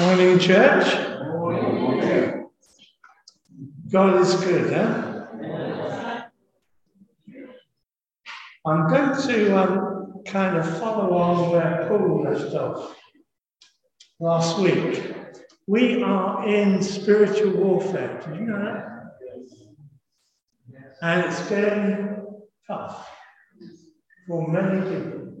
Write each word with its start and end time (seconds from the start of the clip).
Morning, 0.00 0.38
church. 0.38 0.86
God 3.90 4.20
is 4.22 4.34
good, 4.36 4.72
huh? 4.72 6.22
I'm 8.66 8.88
going 8.88 9.22
to 9.28 9.58
um, 9.58 10.22
kind 10.24 10.56
of 10.56 10.78
follow 10.78 11.18
on 11.18 11.50
where 11.50 11.86
Paul 11.86 12.22
left 12.22 12.54
off 12.54 12.96
last 14.18 14.58
week. 14.58 15.14
We 15.66 16.02
are 16.02 16.48
in 16.48 16.82
spiritual 16.82 17.50
warfare. 17.60 18.22
Did 18.24 18.36
you 18.36 18.46
know 18.46 18.58
that? 18.64 18.86
And 21.02 21.26
it's 21.26 21.46
getting 21.50 22.24
tough 22.66 23.06
for 24.26 24.48
many 24.48 24.80
people. 24.80 25.34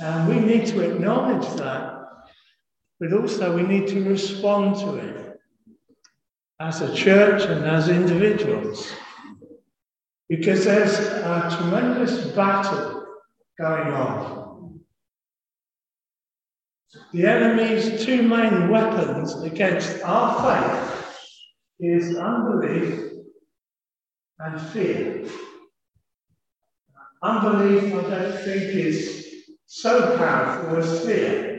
And 0.00 0.28
we 0.28 0.38
need 0.38 0.66
to 0.66 0.80
acknowledge 0.82 1.48
that 1.58 2.01
but 3.02 3.12
also 3.12 3.56
we 3.56 3.64
need 3.64 3.88
to 3.88 4.08
respond 4.08 4.76
to 4.76 4.94
it 4.94 5.40
as 6.60 6.82
a 6.82 6.94
church 6.94 7.42
and 7.42 7.64
as 7.64 7.88
individuals. 7.88 8.92
Because 10.28 10.64
there's 10.64 11.00
a 11.00 11.52
tremendous 11.58 12.28
battle 12.28 13.04
going 13.58 13.92
on. 13.92 14.80
The 17.12 17.26
enemy's 17.26 18.04
two 18.04 18.22
main 18.22 18.68
weapons 18.68 19.34
against 19.42 20.00
our 20.04 20.30
faith 20.44 21.16
is 21.80 22.16
unbelief 22.16 23.00
and 24.38 24.60
fear. 24.68 25.24
Unbelief, 27.20 27.92
I 27.94 28.10
don't 28.10 28.38
think, 28.44 28.62
is 28.62 29.26
so 29.66 30.16
powerful 30.16 30.76
as 30.76 31.04
fear. 31.04 31.51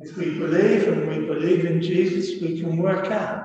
If 0.00 0.16
we 0.16 0.38
believe 0.38 0.86
and 0.86 1.08
we 1.08 1.26
believe 1.26 1.64
in 1.64 1.82
Jesus, 1.82 2.40
we 2.40 2.60
can 2.60 2.76
work 2.76 3.10
out 3.10 3.44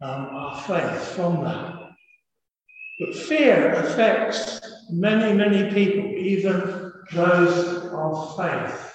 um, 0.00 0.28
our 0.32 0.60
faith 0.62 1.14
from 1.14 1.44
that. 1.44 1.90
But 2.98 3.14
fear 3.14 3.72
affects 3.72 4.60
many, 4.90 5.36
many 5.36 5.70
people, 5.72 6.10
even 6.10 6.92
those 7.12 7.90
of 7.92 8.36
faith. 8.36 8.94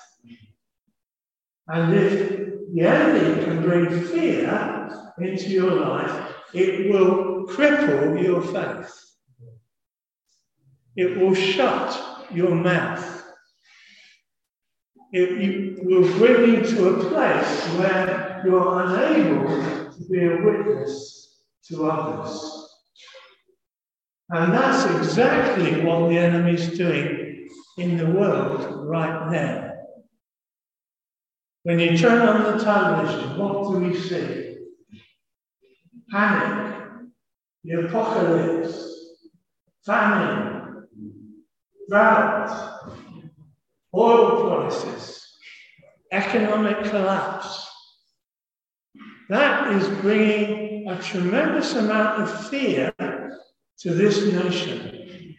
And 1.68 1.94
if 1.94 2.30
the 2.74 2.82
enemy 2.82 3.44
can 3.46 3.62
bring 3.62 4.04
fear 4.06 5.14
into 5.20 5.50
your 5.50 5.72
life, 5.72 6.34
it 6.54 6.92
will 6.92 7.46
cripple 7.48 8.22
your 8.22 8.42
faith. 8.42 8.92
It 10.96 11.18
will 11.18 11.36
shut 11.36 12.28
your 12.32 12.56
mouth 12.56 13.23
it, 15.14 15.86
will 15.86 16.12
bring 16.18 16.54
you 16.54 16.62
to 16.62 16.90
a 16.90 17.10
place 17.10 17.66
where 17.78 18.42
you're 18.44 18.82
unable 18.84 19.92
to 19.92 20.10
be 20.10 20.26
a 20.26 20.38
witness 20.42 21.44
to 21.68 21.90
others. 21.90 22.70
And 24.30 24.52
that's 24.52 24.90
exactly 24.96 25.86
what 25.86 26.10
the 26.10 26.18
enemy's 26.18 26.76
doing 26.76 27.50
in 27.78 27.98
the 27.98 28.08
world 28.08 28.88
right 28.88 29.32
now. 29.32 29.74
When 31.62 31.80
you 31.80 31.98
turn 31.98 32.28
on 32.28 32.58
the 32.58 32.64
television, 32.64 33.38
what 33.38 33.72
do 33.72 33.80
we 33.80 33.96
see? 33.96 34.58
Panic, 36.10 36.82
the 37.64 37.86
apocalypse, 37.86 38.94
famine, 39.86 40.88
drought, 41.90 42.92
oil 43.96 44.48
prices, 44.48 45.38
economic 46.12 46.84
collapse. 46.86 47.70
That 49.30 49.74
is 49.74 49.88
bringing 50.00 50.90
a 50.90 51.02
tremendous 51.02 51.74
amount 51.76 52.24
of 52.24 52.48
fear 52.50 52.94
to 53.00 53.94
this 53.94 54.26
nation. 54.34 55.36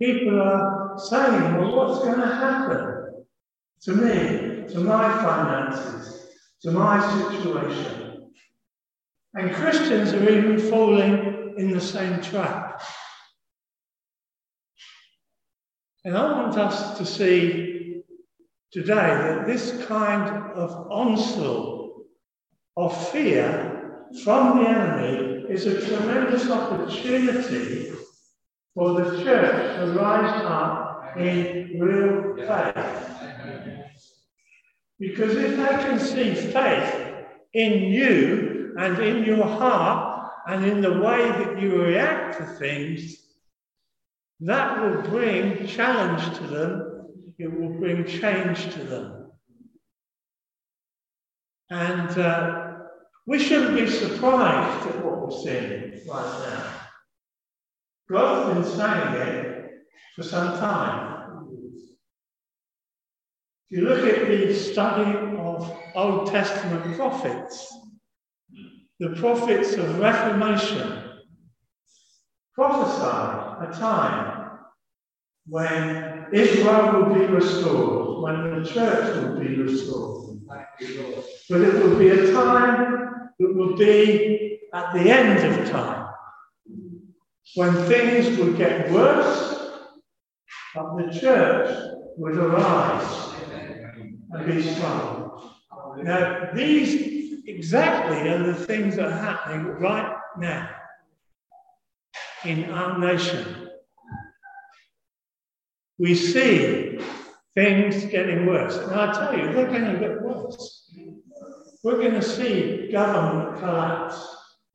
People 0.00 0.40
are 0.40 0.96
saying, 0.98 1.56
well, 1.56 1.76
what's 1.76 2.04
going 2.04 2.20
to 2.20 2.26
happen 2.26 3.24
to 3.82 3.92
me, 3.92 4.72
to 4.72 4.80
my 4.80 5.12
finances, 5.22 6.28
to 6.62 6.70
my 6.70 7.00
situation? 7.32 8.32
And 9.34 9.54
Christians 9.54 10.12
are 10.12 10.28
even 10.28 10.58
falling 10.70 11.54
in 11.58 11.72
the 11.72 11.80
same 11.80 12.20
trap. 12.22 12.82
And 16.04 16.16
I 16.16 16.40
want 16.40 16.56
us 16.56 16.96
to 16.98 17.04
see 17.04 18.02
today 18.70 18.94
that 18.94 19.46
this 19.46 19.84
kind 19.86 20.52
of 20.52 20.70
onslaught 20.90 22.04
of 22.76 23.10
fear 23.10 24.06
from 24.22 24.58
the 24.58 24.68
enemy 24.68 25.44
is 25.48 25.66
a 25.66 25.84
tremendous 25.84 26.48
opportunity 26.50 27.92
for 28.74 29.00
the 29.00 29.24
church 29.24 29.76
to 29.76 29.98
rise 29.98 30.42
up 30.44 31.16
in 31.16 31.80
real 31.80 32.36
faith. 32.46 33.08
Because 35.00 35.34
if 35.34 35.56
they 35.56 35.84
can 35.84 35.98
see 35.98 36.34
faith 36.34 37.24
in 37.54 37.90
you 37.90 38.74
and 38.78 38.98
in 39.00 39.24
your 39.24 39.44
heart 39.44 40.30
and 40.46 40.64
in 40.64 40.80
the 40.80 41.00
way 41.00 41.28
that 41.28 41.60
you 41.60 41.82
react 41.82 42.38
to 42.38 42.46
things, 42.46 43.27
that 44.40 44.80
will 44.80 45.02
bring 45.02 45.66
challenge 45.66 46.36
to 46.38 46.46
them, 46.46 47.06
it 47.38 47.52
will 47.52 47.70
bring 47.70 48.04
change 48.06 48.72
to 48.74 48.84
them. 48.84 49.32
And 51.70 52.18
uh, 52.18 52.74
we 53.26 53.38
shouldn't 53.38 53.76
be 53.76 53.90
surprised 53.90 54.86
at 54.88 55.04
what 55.04 55.20
we're 55.20 55.30
seeing 55.30 56.00
right 56.08 56.48
now. 56.48 56.64
God's 58.10 58.54
been 58.54 58.76
saying 58.76 59.14
it 59.14 59.70
for 60.16 60.22
some 60.22 60.58
time. 60.58 61.16
If 63.70 63.78
you 63.78 63.84
look 63.86 64.06
at 64.08 64.26
the 64.28 64.54
study 64.54 65.36
of 65.36 65.78
Old 65.94 66.30
Testament 66.30 66.96
prophets, 66.96 67.70
the 68.98 69.10
prophets 69.10 69.74
of 69.74 69.98
Reformation 69.98 71.07
prophesy 72.58 73.66
a 73.66 73.78
time 73.78 74.58
when 75.46 76.26
Israel 76.32 77.04
will 77.04 77.14
be 77.14 77.24
restored, 77.26 78.20
when 78.20 78.36
the 78.50 78.68
church 78.68 79.14
will 79.14 79.38
be 79.38 79.54
restored. 79.62 80.40
But 80.48 81.60
it 81.60 81.74
will 81.80 81.96
be 81.96 82.08
a 82.08 82.32
time 82.32 83.30
that 83.38 83.54
will 83.54 83.76
be 83.76 84.58
at 84.74 84.92
the 84.92 85.08
end 85.08 85.38
of 85.38 85.70
time, 85.70 86.08
when 87.54 87.74
things 87.84 88.36
will 88.36 88.54
get 88.54 88.90
worse, 88.90 89.70
but 90.74 90.96
the 90.96 91.16
church 91.16 91.94
would 92.16 92.36
arise 92.38 93.34
and 94.32 94.46
be 94.46 94.62
strong. 94.62 95.54
Now, 96.02 96.50
these 96.54 97.44
exactly 97.46 98.28
are 98.28 98.42
the 98.42 98.54
things 98.54 98.96
that 98.96 99.06
are 99.06 99.22
happening 99.28 99.64
right 99.78 100.16
now 100.38 100.70
in 102.44 102.70
our 102.70 102.98
nation. 102.98 103.70
We 105.98 106.14
see 106.14 106.98
things 107.54 108.04
getting 108.06 108.46
worse. 108.46 108.76
And 108.76 108.94
I 108.94 109.12
tell 109.12 109.36
you, 109.36 109.52
they're 109.52 109.66
going 109.66 109.92
to 109.92 109.98
get 109.98 110.22
worse. 110.22 110.92
We're 111.82 111.98
going 111.98 112.14
to 112.14 112.22
see 112.22 112.90
government 112.92 113.58
collapse. 113.58 114.24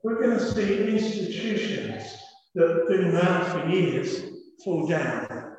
We're 0.03 0.21
going 0.21 0.37
to 0.37 0.53
see 0.53 0.89
institutions 0.89 2.17
that 2.55 2.69
have 2.69 2.87
been 2.87 3.15
around 3.15 3.45
for 3.51 3.69
years 3.69 4.23
fall 4.63 4.87
down. 4.87 5.55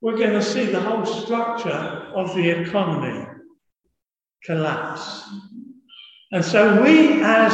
We're 0.00 0.16
going 0.16 0.32
to 0.32 0.42
see 0.42 0.66
the 0.66 0.80
whole 0.80 1.06
structure 1.06 1.70
of 2.14 2.34
the 2.34 2.48
economy 2.48 3.26
collapse. 4.44 5.24
And 6.32 6.44
so 6.44 6.82
we 6.82 7.22
as 7.22 7.52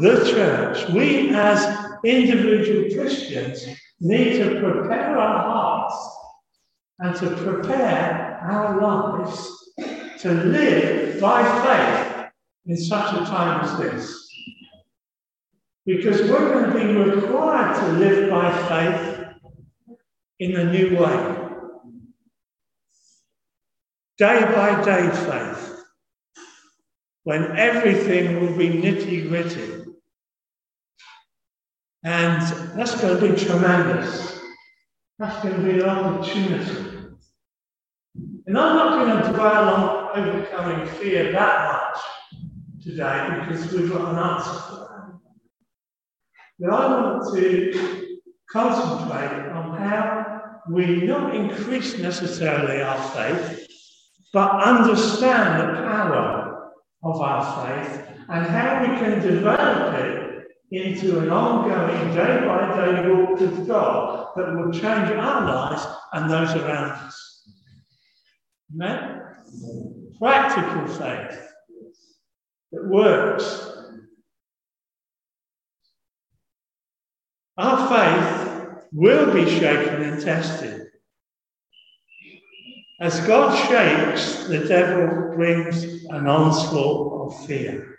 the 0.00 0.28
church, 0.30 0.88
we 0.90 1.30
as 1.30 1.83
individual 2.04 2.90
Christians 2.94 3.66
need 4.00 4.38
to 4.38 4.60
prepare 4.60 5.18
our 5.18 5.42
hearts 5.42 6.16
and 6.98 7.16
to 7.16 7.36
prepare 7.42 8.38
our 8.42 8.80
lives 8.80 9.72
to 10.20 10.32
live 10.32 11.20
by 11.20 11.42
faith 11.64 12.30
in 12.66 12.76
such 12.76 13.12
a 13.14 13.24
time 13.26 13.64
as 13.64 13.78
this. 13.78 14.20
Because 15.86 16.22
we're 16.22 16.52
going 16.52 16.72
to 16.72 16.78
be 16.78 17.10
required 17.10 17.76
to 17.76 17.92
live 17.98 18.30
by 18.30 18.50
faith 18.68 19.26
in 20.38 20.56
a 20.56 20.72
new 20.72 20.96
way. 20.96 21.40
Day 24.16 24.40
by 24.54 24.82
day 24.84 25.10
faith, 25.10 25.84
when 27.24 27.56
everything 27.58 28.40
will 28.40 28.56
be 28.56 28.68
nitty 28.68 29.28
gritty 29.28 29.83
and 32.04 32.42
that's 32.78 33.00
going 33.00 33.18
to 33.18 33.32
be 33.32 33.44
tremendous. 33.44 34.38
That's 35.18 35.42
going 35.42 35.56
to 35.56 35.62
be 35.62 35.80
an 35.80 35.88
opportunity. 35.88 36.98
And 38.46 38.58
I'm 38.58 38.76
not 38.76 39.06
going 39.06 39.22
to 39.22 39.32
dwell 39.32 39.74
on 39.74 40.18
overcoming 40.18 40.86
fear 40.96 41.32
that 41.32 41.72
much 41.72 42.02
today 42.82 43.40
because 43.40 43.72
we've 43.72 43.90
got 43.90 44.12
an 44.12 44.18
answer 44.18 44.50
for 44.50 44.76
that. 44.76 45.18
But 46.60 46.70
I 46.70 47.02
want 47.02 47.34
to 47.34 48.18
concentrate 48.50 49.50
on 49.52 49.78
how 49.78 50.42
we 50.70 51.06
not 51.06 51.34
increase 51.34 51.98
necessarily 51.98 52.82
our 52.82 52.98
faith, 53.10 53.66
but 54.34 54.62
understand 54.62 55.60
the 55.60 55.82
power 55.82 56.70
of 57.02 57.20
our 57.20 57.66
faith 57.66 58.08
and 58.28 58.46
how 58.46 58.82
we 58.82 58.88
can 58.98 59.20
develop 59.20 59.94
it 59.94 60.23
into 60.70 61.20
an 61.20 61.30
ongoing 61.30 62.14
day 62.14 62.46
by 62.46 62.86
day 62.86 63.08
walk 63.10 63.38
with 63.38 63.66
God 63.68 64.28
that 64.36 64.54
will 64.54 64.72
change 64.72 65.10
our 65.10 65.44
lives 65.46 65.86
and 66.12 66.30
those 66.30 66.54
around 66.54 66.90
us. 66.90 67.48
Amen? 68.72 69.22
Practical 70.18 70.86
faith 70.88 71.48
that 72.72 72.88
works. 72.88 73.70
Our 77.56 77.88
faith 77.88 78.84
will 78.92 79.32
be 79.32 79.48
shaken 79.48 80.02
and 80.02 80.20
tested. 80.20 80.88
As 83.00 83.20
God 83.26 83.56
shakes, 83.68 84.46
the 84.48 84.66
devil 84.66 85.34
brings 85.34 85.84
an 86.06 86.26
onslaught 86.26 87.32
of 87.34 87.46
fear. 87.46 87.93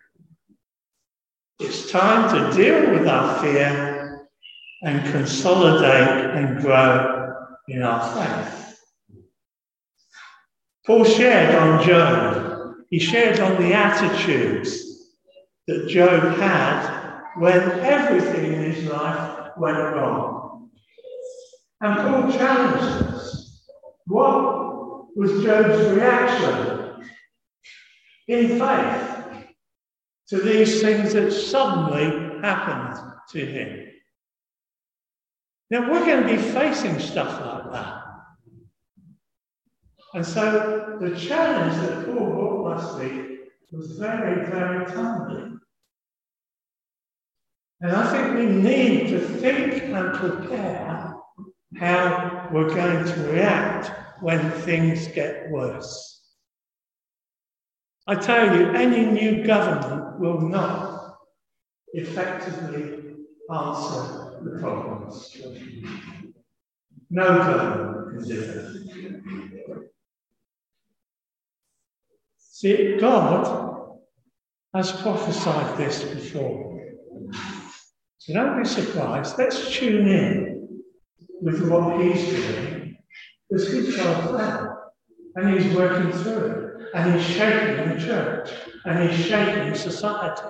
It's 1.60 1.90
time 1.90 2.52
to 2.52 2.58
deal 2.58 2.92
with 2.92 3.08
our 3.08 3.42
fear 3.42 4.28
and 4.84 5.12
consolidate 5.14 6.36
and 6.36 6.60
grow 6.60 7.34
in 7.70 7.82
our 7.82 8.14
faith. 8.14 8.78
Paul 10.86 11.06
shared 11.06 11.56
on 11.56 11.82
Job. 11.88 12.74
He 12.90 13.00
shared 13.00 13.40
on 13.40 13.62
the 13.62 13.74
attitudes 13.74 15.08
that 15.68 15.88
Job 15.88 16.38
had 16.38 17.22
when 17.38 17.62
everything 17.80 18.52
in 18.52 18.72
his 18.74 18.86
life 18.86 19.52
went 19.58 19.78
wrong. 19.78 20.72
And 21.80 21.96
Paul 21.96 22.32
challenged 22.34 23.14
us. 23.14 23.66
What 24.08 25.16
was 25.16 25.42
Job's 25.42 25.90
reaction 25.96 27.08
in 28.28 28.60
faith 28.60 29.15
to 30.30 30.42
these 30.42 30.82
things 30.82 31.14
that 31.14 31.32
suddenly 31.32 32.40
happened 32.42 33.00
to 33.32 33.46
him? 33.46 33.92
Now, 35.70 35.92
we're 35.92 36.06
going 36.06 36.24
to 36.24 36.36
be 36.36 36.42
facing 36.52 37.00
stuff 37.00 37.42
like 37.42 37.72
that. 37.74 38.04
And 40.14 40.26
so 40.26 40.98
the 41.02 41.18
challenge 41.20 41.76
that 41.82 42.06
Paul 42.06 42.30
brought 42.30 42.78
last 42.78 43.00
week 43.00 43.40
was 43.72 43.92
very, 43.98 44.46
very 44.50 44.86
timely. 44.86 45.58
And 47.82 47.92
I 47.92 48.12
think 48.12 48.38
we 48.38 48.46
need 48.46 49.10
to 49.10 49.20
think 49.20 49.84
and 49.84 50.14
prepare 50.14 51.16
how 51.78 52.50
we're 52.54 52.74
going 52.74 53.04
to 53.04 53.32
react 53.32 53.92
when 54.22 54.50
things 54.62 55.08
get 55.10 55.52
worse. 55.52 56.15
I 58.08 58.16
tell 58.16 58.56
you, 58.56 58.70
any 58.72 59.06
new 59.06 59.44
government 59.44 60.20
will 60.20 60.42
not 60.42 61.18
effectively 61.94 63.16
answer 63.52 64.40
the 64.44 64.60
problems. 64.60 65.36
No 67.10 67.38
government 67.38 68.20
can 68.20 68.28
do 68.28 68.42
that. 68.42 69.90
See, 72.38 72.98
God 72.98 74.00
has 74.74 74.92
prophesied 74.92 75.78
this 75.78 76.04
before. 76.04 76.82
So 78.20 78.34
don't 78.34 78.62
be 78.62 78.68
surprised. 78.68 79.38
Let's 79.38 79.72
tune 79.72 80.08
in 80.08 80.82
with 81.42 81.70
what 81.70 82.02
He's 82.02 82.30
doing, 82.30 82.98
because 83.50 83.72
He's 83.72 83.96
got 83.96 84.30
plan, 84.30 84.70
and 85.36 85.60
He's 85.60 85.76
working 85.76 86.12
through 86.12 86.46
it, 86.46 86.75
and 86.96 87.14
He's 87.14 87.28
shaping 87.28 87.90
the 87.90 88.04
church, 88.04 88.50
and 88.86 89.10
He's 89.10 89.26
shaping 89.26 89.76
society, 89.76 90.42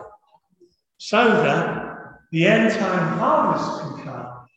so 0.97 1.27
that 1.27 2.19
the 2.31 2.45
end 2.45 2.71
time 2.79 3.17
harvest 3.17 3.81
can 3.81 4.05
come, 4.05 4.47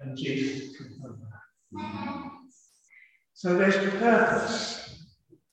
and 0.00 0.16
Jesus 0.16 0.76
can 0.76 0.98
come 1.00 1.20
back. 1.20 2.32
So 3.34 3.58
there's 3.58 3.76
purpose 3.98 5.04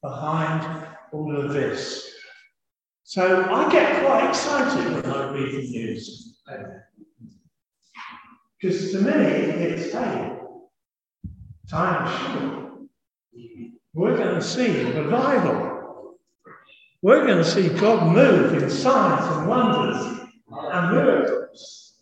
behind 0.01 0.87
all 1.11 1.35
of 1.35 1.53
this. 1.53 2.07
So 3.03 3.43
I 3.51 3.69
get 3.69 4.05
quite 4.05 4.29
excited 4.29 4.93
when 4.93 5.05
I 5.13 5.33
read 5.33 5.51
the 5.51 5.69
news. 5.69 6.39
Because 8.61 8.91
to 8.93 9.01
me, 9.01 9.11
it's, 9.11 9.91
hey, 9.91 10.37
time 11.69 12.07
is 12.07 12.13
short. 12.19 12.61
We're 13.93 14.15
going 14.15 14.35
to 14.35 14.41
see 14.41 14.83
revival. 14.83 16.17
We're 17.01 17.25
going 17.25 17.39
to 17.39 17.45
see 17.45 17.67
God 17.69 18.15
move 18.15 18.53
in 18.61 18.69
signs 18.69 19.38
and 19.38 19.47
wonders 19.49 20.29
and 20.49 20.95
miracles. 20.95 21.95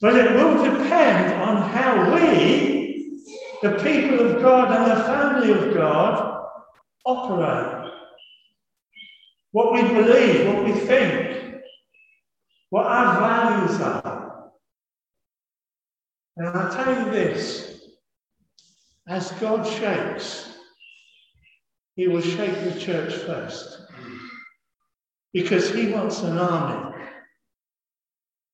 But 0.00 0.16
it 0.16 0.34
will 0.34 0.62
depend 0.62 1.40
on 1.40 1.70
how 1.70 2.14
we, 2.14 3.22
the 3.62 3.70
people 3.82 4.26
of 4.26 4.42
God 4.42 4.70
and 4.72 4.90
the 4.90 5.04
family 5.04 5.52
of 5.52 5.74
God, 5.74 6.48
operate, 7.06 7.92
what 9.52 9.72
we 9.72 9.82
believe, 9.82 10.48
what 10.48 10.64
we 10.64 10.72
think, 10.72 11.62
what 12.68 12.84
our 12.84 13.20
values 13.20 13.80
are. 13.80 14.50
And 16.36 16.48
I 16.48 16.74
tell 16.74 17.06
you 17.06 17.12
this 17.12 17.86
as 19.06 19.30
God 19.32 19.66
shakes, 19.66 20.53
He 21.96 22.08
will 22.08 22.20
shake 22.20 22.64
the 22.64 22.78
church 22.78 23.14
first. 23.14 23.80
Because 25.32 25.70
He 25.70 25.90
wants 25.90 26.20
an 26.22 26.38
army. 26.38 26.96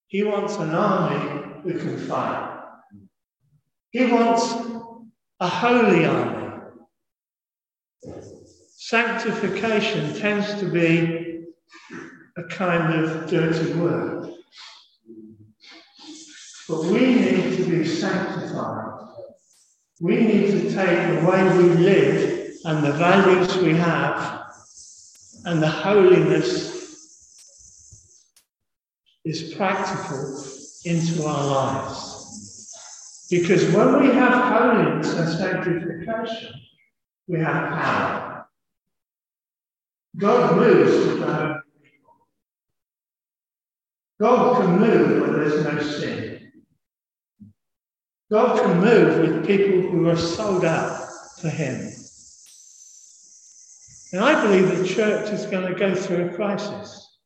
He 0.07 0.23
wants 0.25 0.57
an 0.57 0.71
army 0.71 1.63
who 1.63 1.79
can 1.79 1.99
fight. 1.99 2.59
He 3.91 4.07
wants 4.07 4.55
a 5.41 5.49
holy 5.49 6.05
army 6.05 6.41
Sanctification 8.91 10.19
tends 10.19 10.59
to 10.59 10.69
be 10.69 11.45
a 12.37 12.43
kind 12.45 12.95
of 12.95 13.29
dirty 13.31 13.73
word. 13.75 14.33
But 16.69 16.85
we 16.87 17.15
need 17.15 17.57
to 17.57 17.65
be 17.71 17.85
sanctified. 17.85 19.07
We 20.01 20.17
need 20.17 20.51
to 20.51 20.75
take 20.75 21.21
the 21.21 21.27
way 21.29 21.59
we 21.59 21.75
live 21.75 22.30
and 22.65 22.85
the 22.85 22.93
values 22.93 23.57
we 23.59 23.75
have 23.75 24.53
and 25.45 25.63
the 25.63 25.69
holiness 25.69 26.81
is 29.25 29.55
practical 29.55 30.45
into 30.85 31.25
our 31.25 31.47
lives. 31.47 33.29
Because 33.31 33.65
when 33.75 34.01
we 34.01 34.09
have 34.15 34.53
holiness 34.53 35.15
and 35.15 35.29
sanctification, 35.29 36.55
we 37.29 37.39
have 37.39 37.69
power. 37.71 38.47
God 40.19 40.57
moves 40.57 41.07
with 41.07 41.21
the 41.21 41.63
people. 41.83 42.13
God 44.19 44.61
can 44.61 44.81
move 44.81 45.21
where 45.21 45.49
there's 45.49 45.65
no 45.65 45.81
sin. 45.81 46.53
God 48.31 48.61
can 48.61 48.81
move 48.81 49.19
with 49.19 49.47
people 49.47 49.91
who 49.91 50.09
are 50.09 50.17
sold 50.17 50.65
out 50.65 51.09
for 51.41 51.49
Him. 51.49 52.00
And 54.13 54.23
I 54.23 54.43
believe 54.43 54.77
the 54.77 54.87
church 54.87 55.31
is 55.31 55.47
going 55.47 55.73
to 55.73 55.79
go 55.79 55.95
through 55.95 56.31
a 56.31 56.35
crisis 56.35 57.19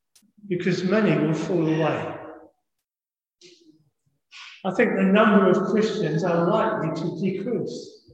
because 0.49 0.85
many 0.85 1.25
will 1.25 1.35
fall 1.35 1.67
away. 1.67 2.15
I 4.67 4.75
think 4.75 4.97
the 4.97 5.03
number 5.03 5.51
of 5.51 5.71
Christians 5.71 6.25
are 6.25 6.49
likely 6.49 7.03
to 7.03 7.21
decrease. 7.21 8.13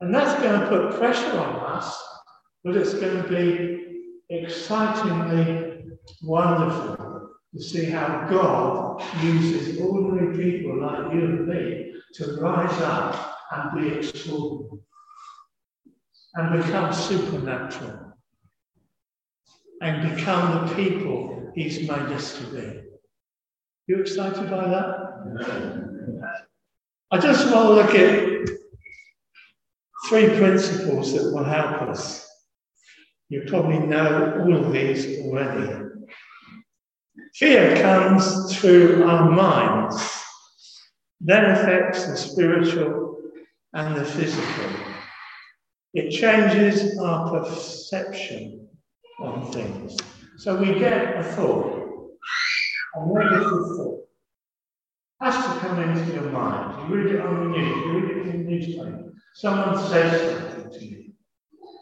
And 0.00 0.14
that's 0.14 0.40
going 0.42 0.60
to 0.60 0.66
put 0.68 0.98
pressure 0.98 1.38
on 1.38 1.76
us 1.76 2.04
but 2.64 2.76
it's 2.76 2.94
going 2.94 3.22
to 3.22 3.28
be 3.28 4.00
excitingly 4.30 5.84
wonderful 6.22 7.28
to 7.52 7.62
see 7.62 7.84
how 7.84 8.26
God 8.28 9.02
uses 9.22 9.78
ordinary 9.80 10.36
people 10.36 10.80
like 10.80 11.12
you 11.12 11.20
and 11.20 11.46
me 11.46 11.92
to 12.14 12.36
rise 12.40 12.80
up 12.80 13.36
and 13.52 13.80
be 13.80 13.98
extraordinary 13.98 14.80
and 16.34 16.62
become 16.62 16.92
supernatural 16.92 18.12
and 19.80 20.16
become 20.16 20.66
the 20.66 20.74
people 20.74 21.34
He's 21.54 21.80
made 21.80 21.90
us 21.90 22.36
to 22.38 22.44
be. 22.46 22.80
You 23.86 24.00
excited 24.00 24.50
by 24.50 24.68
that? 24.68 25.04
I 27.12 27.18
just 27.18 27.52
want 27.52 27.68
to 27.68 27.74
look 27.74 27.94
at 27.94 28.48
three 30.08 30.36
principles 30.36 31.12
that 31.12 31.32
will 31.32 31.44
help 31.44 31.82
us. 31.82 32.28
You 33.28 33.44
probably 33.46 33.78
know 33.78 34.40
all 34.40 34.56
of 34.56 34.72
these 34.72 35.20
already. 35.20 35.84
Fear 37.34 37.80
comes 37.80 38.56
through 38.56 39.04
our 39.04 39.30
minds, 39.30 40.22
then 41.20 41.50
affects 41.52 42.06
the 42.06 42.16
spiritual 42.16 43.22
and 43.74 43.96
the 43.96 44.04
physical. 44.04 44.93
It 45.94 46.10
changes 46.10 46.98
our 46.98 47.38
perception 47.38 48.68
on 49.20 49.52
things. 49.52 49.96
So 50.38 50.56
we 50.56 50.78
get 50.78 51.16
a 51.16 51.22
thought, 51.22 52.10
a 52.96 53.06
negative 53.06 53.48
thought, 53.48 54.00
has 55.20 55.36
to 55.36 55.60
come 55.60 55.80
into 55.80 56.12
your 56.12 56.30
mind. 56.30 56.90
You 56.90 56.96
read 56.96 57.14
it 57.14 57.20
on 57.20 57.52
the 57.52 57.56
news, 57.56 57.76
you 57.76 57.92
read 57.92 58.16
it 58.16 58.34
in 58.34 58.44
the 58.44 58.50
newspaper. 58.50 59.12
Someone 59.36 59.78
says 59.88 60.40
something 60.40 60.72
to 60.72 60.84
you. 60.84 61.12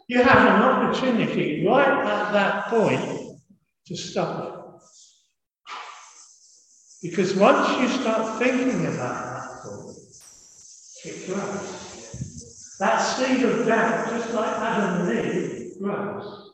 You 0.07 0.21
have 0.21 0.37
an 0.37 0.61
opportunity 0.61 1.65
right 1.65 2.05
at 2.05 2.31
that 2.33 2.67
point 2.67 3.39
to 3.87 3.95
stop 3.95 4.43
it. 4.43 4.59
Because 7.01 7.35
once 7.35 7.81
you 7.81 7.87
start 7.99 8.37
thinking 8.37 8.85
about 8.85 9.23
that 9.23 9.63
thought, 9.63 9.95
it 11.03 11.25
grows. 11.25 11.92
That 12.83 12.97
seed 12.97 13.45
of 13.45 13.65
doubt, 13.65 14.09
just 14.09 14.33
like 14.33 14.57
Adam 14.57 15.07
and 15.07 15.25
Eve, 15.25 15.71
grows. 15.79 16.51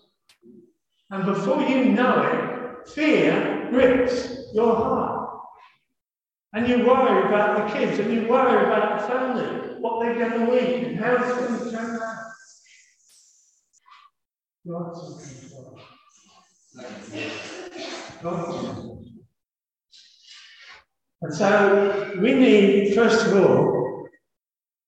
And 1.09 1.25
before 1.25 1.63
you 1.63 1.85
know 1.85 2.21
it, 2.21 2.87
fear 2.87 3.67
grips 3.71 4.53
your 4.53 4.75
heart. 4.75 5.39
And 6.53 6.67
you 6.67 6.85
worry 6.85 7.27
about 7.27 7.57
the 7.57 7.73
kids, 7.73 7.97
and 7.97 8.13
you 8.13 8.27
worry 8.27 8.63
about 8.63 9.01
the 9.01 9.07
family, 9.07 9.77
what 9.79 10.01
they're 10.01 10.29
going 10.29 10.45
to 10.45 10.53
eat, 10.53 10.83
and 10.89 10.99
how 10.99 11.15
it's 11.15 11.33
going 11.33 11.63
to 11.63 11.71
turn 11.75 11.99
out. 11.99 12.15
God's 14.67 15.33
in 15.33 15.49
control. 15.49 15.79
God's 18.21 18.53
in 18.53 18.69
control. 18.69 19.03
And 21.23 21.33
so 21.33 22.19
we 22.21 22.35
need, 22.35 22.93
first 22.93 23.25
of 23.25 23.33
all, 23.35 24.07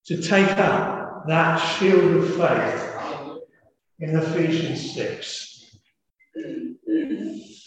to 0.06 0.22
take 0.22 0.56
up 0.60 1.01
that 1.28 1.58
shield 1.58 2.16
of 2.16 2.36
faith 2.36 3.42
in 4.00 4.18
Ephesians 4.18 4.94
6. 4.94 5.78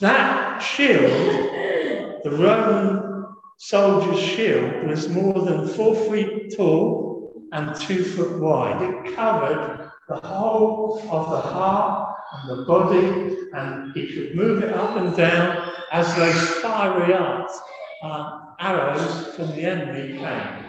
That 0.00 0.58
shield, 0.58 2.24
the 2.24 2.30
Roman 2.30 3.26
soldier's 3.58 4.20
shield, 4.20 4.86
was 4.86 5.08
more 5.08 5.40
than 5.44 5.68
four 5.68 5.94
feet 5.94 6.56
tall 6.56 7.32
and 7.52 7.74
two 7.76 8.02
foot 8.02 8.40
wide. 8.40 8.82
It 8.82 9.14
covered 9.14 9.90
the 10.08 10.16
whole 10.16 11.00
of 11.10 11.30
the 11.30 11.40
heart 11.40 12.16
and 12.32 12.58
the 12.58 12.64
body, 12.64 13.36
and 13.54 13.92
he 13.94 14.12
could 14.12 14.34
move 14.34 14.62
it 14.64 14.72
up 14.72 14.96
and 14.96 15.16
down 15.16 15.70
as 15.92 16.14
those 16.16 16.48
fiery 16.60 17.14
arts, 17.14 17.60
uh, 18.02 18.40
arrows 18.58 19.34
from 19.36 19.48
the 19.52 19.62
enemy 19.62 20.18
came. 20.18 20.63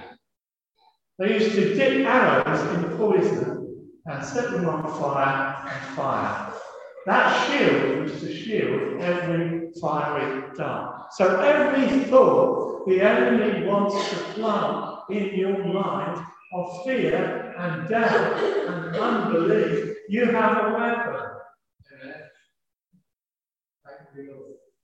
They 1.17 1.33
used 1.33 1.55
to 1.55 1.75
dip 1.75 2.05
arrows 2.05 2.61
in 2.75 2.97
poison 2.97 3.89
and 4.05 4.25
set 4.25 4.51
them 4.51 4.67
on 4.67 4.83
fire 4.99 5.69
and 5.71 5.95
fire. 5.95 6.53
That 7.05 7.47
shield 7.47 8.03
was 8.03 8.19
to 8.19 8.33
shield 8.33 8.99
every 8.99 9.71
fiery 9.79 10.43
dart. 10.57 11.13
So 11.13 11.39
every 11.39 12.03
thought 12.05 12.85
the 12.87 12.99
enemy 13.01 13.65
wants 13.65 13.95
to 14.09 14.15
plant 14.33 14.99
in 15.09 15.39
your 15.39 15.63
mind 15.63 16.25
of 16.53 16.83
fear 16.83 17.53
and 17.57 17.87
doubt 17.87 18.37
and 18.67 18.95
unbelief, 18.95 19.95
you 20.09 20.25
have 20.25 20.65
a 20.65 20.73
weapon. 20.73 21.21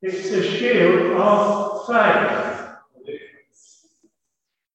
It's 0.02 0.32
a 0.32 0.44
shield 0.44 1.12
of 1.18 1.86
faith. 1.88 2.51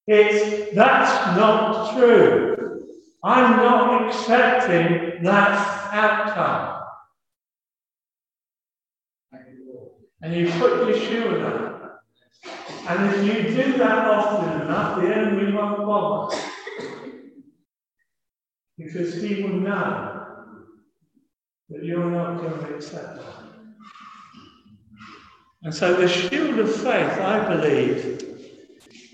It's 0.07 0.73
that's 0.73 1.37
not 1.37 1.93
true. 1.93 2.85
I'm 3.23 3.57
not 3.57 4.07
accepting 4.07 5.23
that 5.23 5.93
outcome. 5.93 6.77
and 10.21 10.33
you 10.33 10.49
put 10.53 10.87
your 10.87 10.97
shoe 10.97 11.45
on. 11.45 11.91
And 12.87 13.13
if 13.13 13.25
you 13.25 13.55
do 13.55 13.77
that 13.77 14.07
often 14.07 14.61
enough, 14.61 15.01
the 15.01 15.13
enemy 15.13 15.51
won't 15.53 15.85
bother. 15.85 16.37
Because 18.77 19.21
he 19.21 19.43
will 19.43 19.59
know 19.59 20.53
that 21.69 21.83
you're 21.83 22.09
not 22.09 22.39
going 22.39 22.59
to 22.59 22.75
accept 22.75 23.17
that. 23.17 23.25
And 25.63 25.73
so 25.73 25.95
the 25.95 26.07
shield 26.07 26.59
of 26.59 26.73
faith, 26.73 27.19
I 27.19 27.55
believe, 27.55 28.23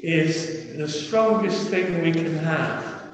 is 0.03 0.62
the 0.77 0.87
strongest 0.87 1.69
thing 1.69 2.01
we 2.01 2.11
can 2.11 2.35
have 2.37 3.09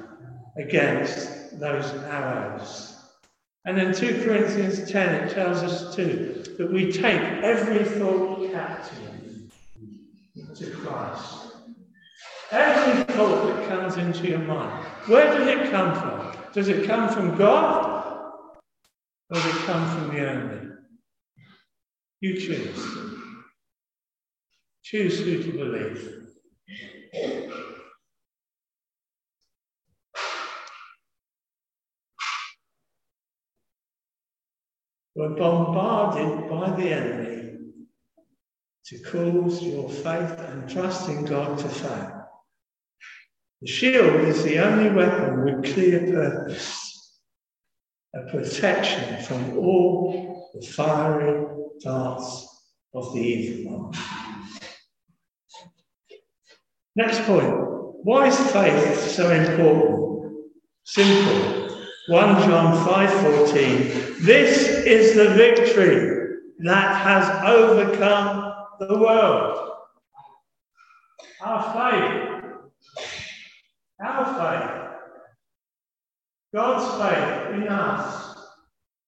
against 0.56 1.58
those 1.60 1.84
arrows. 2.04 2.96
And 3.66 3.78
in 3.78 3.92
2 3.92 4.24
Corinthians 4.24 4.90
10, 4.90 5.14
it 5.24 5.34
tells 5.34 5.62
us 5.62 5.94
too 5.94 6.42
that 6.56 6.72
we 6.72 6.90
take 6.90 7.20
every 7.42 7.84
thought 7.84 8.50
captive 8.52 9.52
to 10.54 10.70
Christ. 10.70 11.46
Every 12.50 13.04
thought 13.14 13.46
that 13.46 13.68
comes 13.68 13.96
into 13.96 14.28
your 14.28 14.40
mind, 14.40 14.84
where 15.06 15.26
does 15.38 15.46
it 15.46 15.70
come 15.70 15.94
from? 15.94 16.32
Does 16.52 16.68
it 16.68 16.86
come 16.86 17.08
from 17.08 17.36
God 17.36 18.32
or 19.30 19.34
does 19.34 19.46
it 19.46 19.62
come 19.66 19.96
from 19.96 20.14
the 20.14 20.20
enemy? 20.20 20.72
You 22.20 22.40
choose. 22.40 22.86
Choose 24.82 25.20
who 25.20 25.42
to 25.42 25.52
believe. 25.52 26.19
Were 35.14 35.30
bombarded 35.30 36.48
by 36.48 36.70
the 36.76 36.90
enemy 36.90 37.58
to 38.86 38.98
cause 39.00 39.62
your 39.62 39.88
faith 39.88 40.38
and 40.38 40.68
trust 40.68 41.08
in 41.08 41.24
God 41.24 41.58
to 41.58 41.68
fail. 41.68 42.28
The 43.60 43.68
shield 43.68 44.20
is 44.22 44.42
the 44.42 44.58
only 44.58 44.90
weapon 44.90 45.44
with 45.44 45.74
clear 45.74 46.10
purpose, 46.10 47.20
a 48.14 48.22
protection 48.30 49.22
from 49.22 49.58
all 49.58 50.50
the 50.54 50.66
fiery 50.66 51.46
darts 51.80 52.48
of 52.94 53.12
the 53.12 53.20
evil 53.20 53.80
one. 53.80 54.29
Next 56.96 57.20
point. 57.22 57.54
Why 58.02 58.28
is 58.28 58.38
faith 58.50 59.10
so 59.10 59.30
important? 59.30 60.34
Simple. 60.84 61.76
1 62.08 62.42
John 62.48 62.84
5:14. 62.84 64.24
This 64.24 64.68
is 64.68 65.14
the 65.14 65.30
victory 65.34 66.38
that 66.60 66.96
has 66.96 67.24
overcome 67.46 68.54
the 68.80 68.98
world. 68.98 69.70
Our 71.40 71.62
faith. 71.72 72.44
Our 74.00 74.24
faith. 74.40 74.80
God's 76.52 76.86
faith 77.00 77.54
in 77.54 77.68
us 77.68 78.36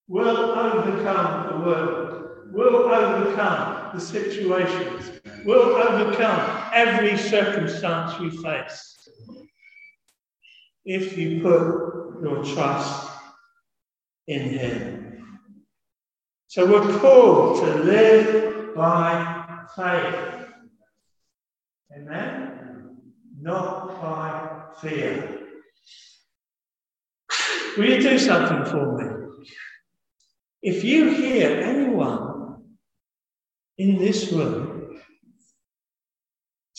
will 0.06 0.36
overcome 0.36 1.48
the 1.50 1.66
world, 1.66 2.30
will 2.52 2.76
overcome 2.76 3.90
the 3.94 4.00
situations, 4.00 5.20
will 5.44 5.74
overcome 5.74 6.61
every 6.72 7.16
circumstance 7.16 8.18
we 8.18 8.30
face. 8.30 9.08
If 10.84 11.16
you 11.16 11.40
put 11.42 12.22
your 12.22 12.44
trust 12.44 13.10
in 14.26 14.50
Him. 14.50 15.38
So 16.48 16.66
we're 16.66 16.98
called 16.98 17.60
to 17.64 17.74
live 17.82 18.74
by 18.74 19.64
faith. 19.76 20.46
Amen? 21.96 22.96
Not 23.40 24.00
by 24.00 24.62
fear. 24.80 25.38
Will 27.76 27.88
you 27.88 28.02
do 28.02 28.18
something 28.18 28.64
for 28.70 28.98
me? 28.98 29.46
If 30.62 30.84
you 30.84 31.10
hear 31.10 31.60
anyone 31.60 32.62
in 33.78 33.98
this 33.98 34.30
room 34.32 34.71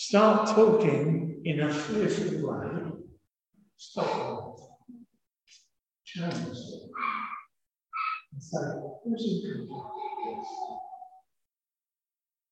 start 0.08 0.48
talking 0.48 1.42
in 1.46 1.62
a 1.62 1.74
fearful 1.74 2.50
way, 2.50 2.92
stop 3.78 4.58
challenge 6.06 6.44
them 6.44 6.90
and 8.32 8.44
say, 8.44 8.60
who's 9.04 9.26
in 9.26 9.52
control 9.52 9.92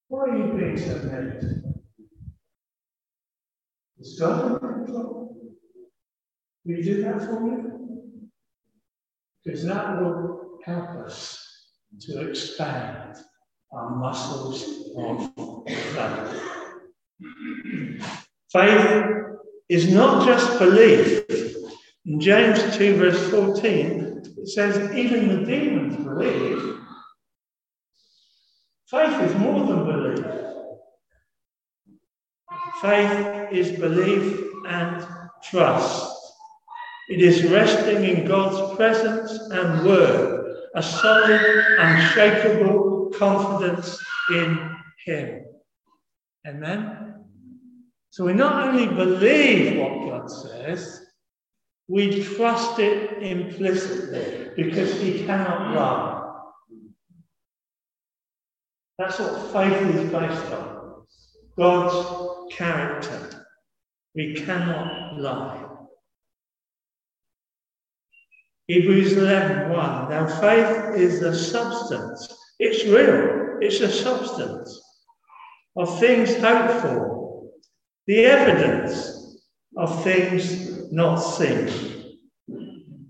Why 0.08 0.22
are 0.22 0.38
you 0.38 0.54
being 0.54 0.78
so 0.78 0.98
negative? 1.04 1.64
Is 4.00 4.20
God 4.20 4.52
in 4.54 4.60
control? 4.60 5.36
Will 6.66 6.76
you 6.78 6.84
do 6.84 7.02
that 7.04 7.22
for 7.22 7.40
me? 7.40 7.72
because 9.44 9.66
that 9.66 10.02
will 10.02 10.60
help 10.66 10.90
us 11.06 11.72
to 12.00 12.30
expand 12.30 13.18
our 13.72 13.90
muscles 13.96 14.92
of 14.96 15.34
faith. 15.66 16.61
Faith 18.52 19.06
is 19.70 19.94
not 19.94 20.26
just 20.26 20.60
belief. 20.60 21.24
In 22.06 22.20
James 22.20 22.76
2, 22.76 22.96
verse 22.96 23.30
14, 23.30 24.24
it 24.38 24.50
says, 24.50 24.94
even 24.96 25.28
the 25.28 25.46
demons 25.46 25.96
believe. 25.98 26.78
Faith 28.90 29.22
is 29.22 29.36
more 29.36 29.66
than 29.66 29.86
belief. 29.86 30.26
Faith 32.82 33.48
is 33.52 33.80
belief 33.80 34.44
and 34.68 35.08
trust. 35.44 36.18
It 37.08 37.22
is 37.22 37.44
resting 37.44 38.04
in 38.04 38.26
God's 38.26 38.76
presence 38.76 39.32
and 39.52 39.86
word, 39.86 40.56
a 40.76 40.84
solid, 40.84 41.42
unshakable 41.78 43.12
confidence 43.18 43.98
in 44.32 44.76
Him. 45.06 45.46
Amen? 46.48 47.11
So 48.12 48.26
we 48.26 48.34
not 48.34 48.68
only 48.68 48.88
believe 48.88 49.80
what 49.80 50.10
God 50.10 50.30
says, 50.30 51.06
we 51.88 52.24
trust 52.24 52.78
it 52.80 53.24
implicitly 53.24 54.50
because 54.56 55.00
He 55.02 55.26
cannot 55.26 55.74
lie. 55.74 56.22
That's 58.98 59.18
what 59.18 59.52
faith 59.54 59.96
is 59.96 60.12
based 60.12 60.52
on 60.52 61.04
God's 61.58 62.54
character. 62.54 63.48
We 64.14 64.36
cannot 64.36 65.18
lie. 65.18 65.72
Hebrews 68.68 69.14
11 69.14 69.70
1. 69.70 70.10
Now, 70.10 70.28
faith 70.40 70.96
is 70.96 71.20
the 71.20 71.36
substance, 71.36 72.28
it's 72.60 72.86
real, 72.86 73.58
it's 73.60 73.80
a 73.82 73.90
substance 73.90 74.82
of 75.76 76.00
things 76.00 76.36
hoped 76.38 76.82
for, 76.82 77.11
the 78.08 78.26
evidence 78.26 79.42
of 79.78 80.04
things 80.04 80.92
not 80.92 81.18
seen. 81.18 82.18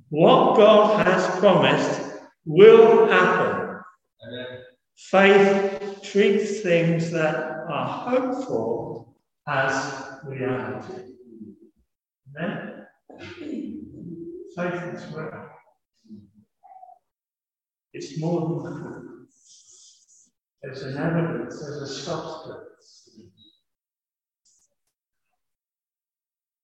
What 0.10 0.58
God 0.58 1.06
has 1.06 1.40
promised 1.40 2.02
will 2.46 3.08
happen. 3.08 3.80
Faith 4.98 6.02
treats 6.04 6.62
things 6.62 7.12
that 7.12 7.36
are 7.70 7.88
hoped 7.88 8.48
for 8.48 9.08
as 9.48 10.20
reality. 10.26 11.14
Amen? 12.38 12.86
Faith 14.56 14.84
is 14.94 15.06
real. 15.14 15.50
It's 17.94 18.20
more 18.20 18.64
than 18.64 18.82
proof. 18.82 19.30
There's 20.62 20.84
an 20.84 20.98
evidence, 20.98 21.60
there's 21.60 21.82
a 21.82 21.88
substance. 21.88 23.01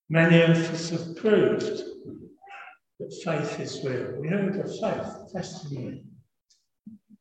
Many 0.09 0.41
of 0.41 0.51
us 0.51 0.89
have 0.91 1.17
proved 1.17 1.83
that 2.99 3.21
faith 3.25 3.59
is 3.59 3.83
real. 3.83 4.21
We 4.21 4.29
heard 4.29 4.55
of 4.55 4.79
faith 4.79 5.33
testimony 5.33 6.03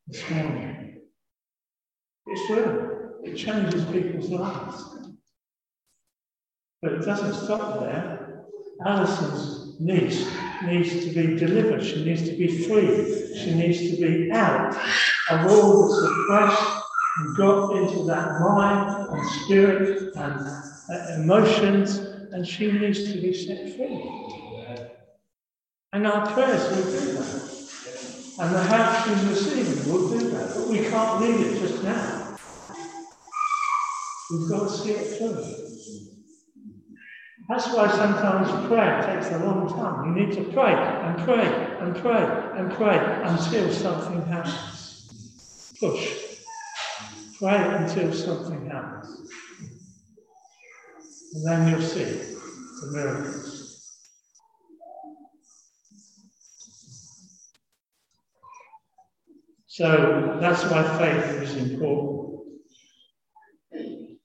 this 0.07 0.29
morning. 0.29 1.01
It's 2.27 2.49
real. 2.49 3.19
It 3.23 3.35
changes 3.35 3.83
people's 3.85 4.29
lives. 4.29 4.83
But 6.81 6.93
it 6.93 7.05
doesn't 7.05 7.33
stop 7.33 7.81
there. 7.81 8.45
Alison's 8.85 9.79
niece 9.81 10.25
needs 10.63 11.05
to 11.05 11.11
be 11.11 11.35
delivered. 11.35 11.83
She 11.83 12.05
needs 12.05 12.23
to 12.23 12.37
be 12.37 12.65
free. 12.67 13.35
She 13.37 13.53
needs 13.53 13.79
to 13.79 13.97
be 13.97 14.31
out 14.31 14.73
of 15.29 15.51
all 15.51 15.87
the 15.87 16.07
suppressed 16.07 16.83
and 17.17 17.35
got 17.35 17.75
into 17.75 18.05
that 18.05 18.39
mind 18.39 19.09
and 19.09 19.29
spirit 19.41 20.15
and 20.15 21.21
emotions, 21.21 22.16
and 22.31 22.47
she 22.47 22.71
needs 22.71 23.11
to 23.11 23.21
be 23.21 23.33
set 23.33 23.75
free. 23.75 24.01
And 25.93 26.05
our 26.05 26.27
prayers 26.31 26.63
will 26.69 26.83
do 26.83 27.13
that. 27.13 27.57
And 28.39 28.53
the 28.53 28.63
help 28.63 29.07
she's 29.07 29.23
receiving 29.29 29.91
will 29.91 30.09
do 30.09 30.29
that. 30.29 30.53
But 30.53 30.67
we 30.67 30.79
can't 30.79 31.21
leave 31.21 31.39
it 31.39 31.59
just 31.59 31.83
now. 31.83 32.37
We've 34.29 34.49
got 34.49 34.67
to 34.67 34.69
see 34.69 34.91
it 34.91 35.17
through. 35.17 35.67
That's 37.49 37.73
why 37.73 37.87
sometimes 37.89 38.67
prayer 38.67 39.01
takes 39.03 39.33
a 39.33 39.45
long 39.45 39.69
time. 39.69 40.17
You 40.17 40.25
need 40.25 40.35
to 40.35 40.43
pray 40.51 40.73
and 40.73 41.17
pray 41.23 41.45
and 41.79 41.95
pray 41.95 42.51
and 42.57 42.71
pray 42.73 42.97
until 43.23 43.71
something 43.71 44.21
happens. 44.23 45.73
Push. 45.79 46.35
Pray 47.39 47.57
until 47.57 48.13
something 48.13 48.69
happens. 48.69 49.31
And 51.33 51.45
then 51.45 51.67
you'll 51.69 51.81
see 51.81 52.03
the 52.03 52.91
miracles. 52.91 53.57
So 59.67 60.37
that's 60.41 60.63
why 60.71 60.81
faith 60.97 61.43
is 61.43 61.55
important. 61.55 62.39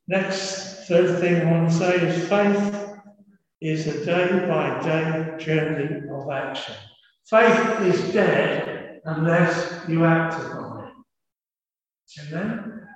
Next, 0.08 0.86
third 0.88 1.20
thing 1.20 1.46
I 1.46 1.50
want 1.50 1.70
to 1.70 1.76
say 1.76 1.94
is 2.06 2.28
faith 2.28 2.98
is 3.60 3.86
a 3.86 4.04
day 4.04 4.46
by 4.48 4.80
day 4.82 5.36
journey 5.38 6.08
of 6.10 6.30
action. 6.30 6.74
Faith 7.28 7.80
is 7.82 8.12
dead 8.12 9.00
unless 9.04 9.88
you 9.88 10.04
act 10.04 10.34
upon 10.42 10.84
it. 10.86 10.92
Amen? 12.32 12.86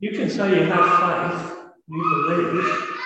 You 0.00 0.10
can 0.10 0.28
say 0.28 0.50
you 0.50 0.66
have 0.66 1.40
faith, 1.40 1.56
you 1.88 2.02
believe, 2.28 2.96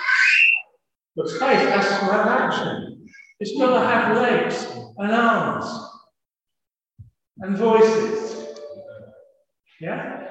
but 1.15 1.29
faith 1.29 1.69
has 1.69 1.87
to 1.87 2.05
have 2.05 2.27
action. 2.27 3.07
It's 3.39 3.57
got 3.57 3.79
to 3.79 3.87
have 3.87 4.17
legs 4.17 4.67
and 4.97 5.11
arms 5.11 5.89
and 7.39 7.57
voices. 7.57 8.47
Yeah? 9.79 10.27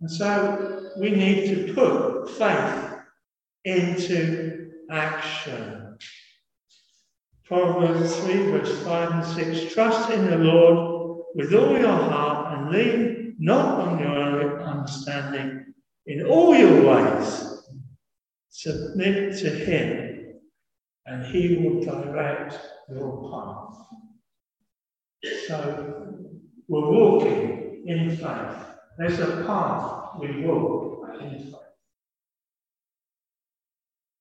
And 0.00 0.10
so 0.10 0.90
we 0.98 1.10
need 1.10 1.46
to 1.48 1.74
put 1.74 2.30
faith 2.30 2.94
into 3.64 4.70
action. 4.90 5.98
Proverbs 7.44 8.16
3, 8.20 8.32
verse 8.52 8.82
5 8.84 9.10
and 9.10 9.26
6 9.56 9.74
Trust 9.74 10.10
in 10.10 10.30
the 10.30 10.38
Lord 10.38 11.24
with 11.34 11.52
all 11.52 11.76
your 11.78 11.88
heart 11.88 12.56
and 12.58 12.70
lean 12.70 13.34
not 13.38 13.80
on 13.80 13.98
your 13.98 14.16
own 14.16 14.60
understanding. 14.60 15.74
In 16.06 16.26
all 16.26 16.54
your 16.54 16.82
ways, 16.82 17.49
submit 18.50 19.38
to 19.38 19.50
Him, 19.50 20.34
and 21.06 21.24
He 21.24 21.56
will 21.56 21.82
direct 21.82 22.58
your 22.90 23.30
path. 23.30 23.86
So 25.46 26.16
we're 26.68 26.90
walking 26.90 27.84
in 27.86 28.16
faith. 28.16 28.66
There's 28.98 29.18
a 29.18 29.44
path 29.46 30.20
we 30.20 30.44
walk 30.44 31.08
in 31.20 31.38
faith. 31.38 31.54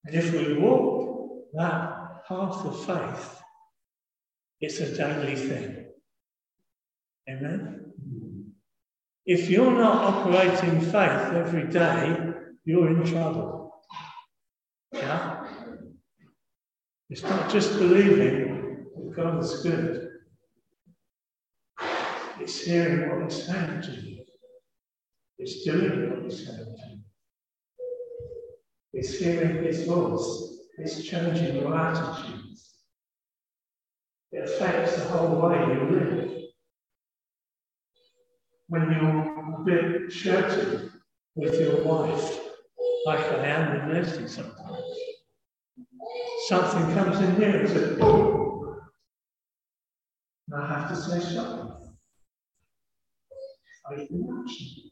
And 0.05 0.15
if 0.15 0.31
we 0.31 0.57
walk 0.57 1.49
that 1.53 2.25
path 2.27 2.65
of 2.65 2.85
faith, 2.85 3.41
it's 4.61 4.79
a 4.79 4.95
daily 4.95 5.35
thing. 5.35 5.85
Amen? 7.29 7.93
If 9.25 9.49
you're 9.49 9.71
not 9.71 10.03
operating 10.03 10.81
faith 10.81 11.33
every 11.33 11.67
day, 11.67 12.33
you're 12.65 12.89
in 12.89 13.05
trouble. 13.05 13.58
Yeah? 14.91 15.47
It's 17.09 17.23
not 17.23 17.49
just 17.49 17.77
believing 17.79 18.85
that 18.95 19.15
God 19.15 19.43
is 19.43 19.61
good. 19.63 20.09
It's 22.39 22.61
hearing 22.61 23.09
what 23.09 23.31
He's 23.31 23.43
saying 23.45 23.81
to 23.81 23.91
you. 23.91 24.23
It's 25.37 25.63
doing 25.63 26.09
what 26.09 26.23
He's 26.23 26.45
saying 26.45 26.65
to 26.65 26.89
you. 26.91 26.99
It's 28.93 29.17
hearing 29.17 29.63
His 29.63 29.85
voice. 29.85 30.49
It's 30.77 31.03
changing 31.03 31.57
your 31.57 31.75
attitudes. 31.77 32.75
It 34.31 34.49
affects 34.49 34.95
the 34.95 35.03
whole 35.09 35.49
way 35.49 35.57
you 35.57 35.89
live. 35.89 36.31
When 38.67 38.91
you're 38.91 39.55
a 39.55 39.63
bit 39.65 40.11
shirty 40.11 40.91
with 41.35 41.59
your 41.59 41.83
wife, 41.83 42.38
like 43.09 43.31
I 43.31 43.45
am 43.47 43.73
with 43.73 44.05
Leslie 44.05 44.27
sometimes, 44.27 44.83
something 46.47 46.93
comes 46.93 47.19
in 47.19 47.35
here 47.37 47.61
and 47.61 47.67
says, 47.67 47.97
oh, 48.01 48.75
and 50.47 50.61
I 50.63 50.79
have 50.79 50.89
to 50.89 50.95
say 50.95 51.19
something. 51.19 51.71
I 53.87 53.95
can 53.95 54.43
action. 54.45 54.91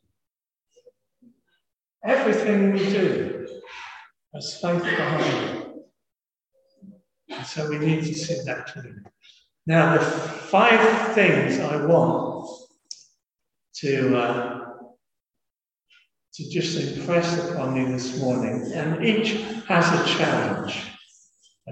Everything 2.03 2.73
we 2.73 2.79
do 2.79 3.47
has 4.33 4.59
faith 4.61 4.81
behind 4.81 5.57
it. 5.59 5.67
And 7.29 7.45
so 7.45 7.69
we 7.69 7.77
need 7.77 8.03
to 8.03 8.15
see 8.15 8.43
that 8.45 8.65
clearly. 8.65 8.93
Now, 9.67 9.95
the 9.95 10.03
five 10.03 11.13
things 11.13 11.59
I 11.59 11.85
want 11.85 12.49
to, 13.75 14.17
uh, 14.17 14.66
to 16.37 16.49
just 16.49 16.77
impress 16.79 17.49
upon 17.49 17.75
you 17.75 17.91
this 17.91 18.19
morning, 18.19 18.71
and 18.73 19.03
each 19.03 19.41
has 19.67 19.85
a 19.99 20.17
challenge. 20.17 20.83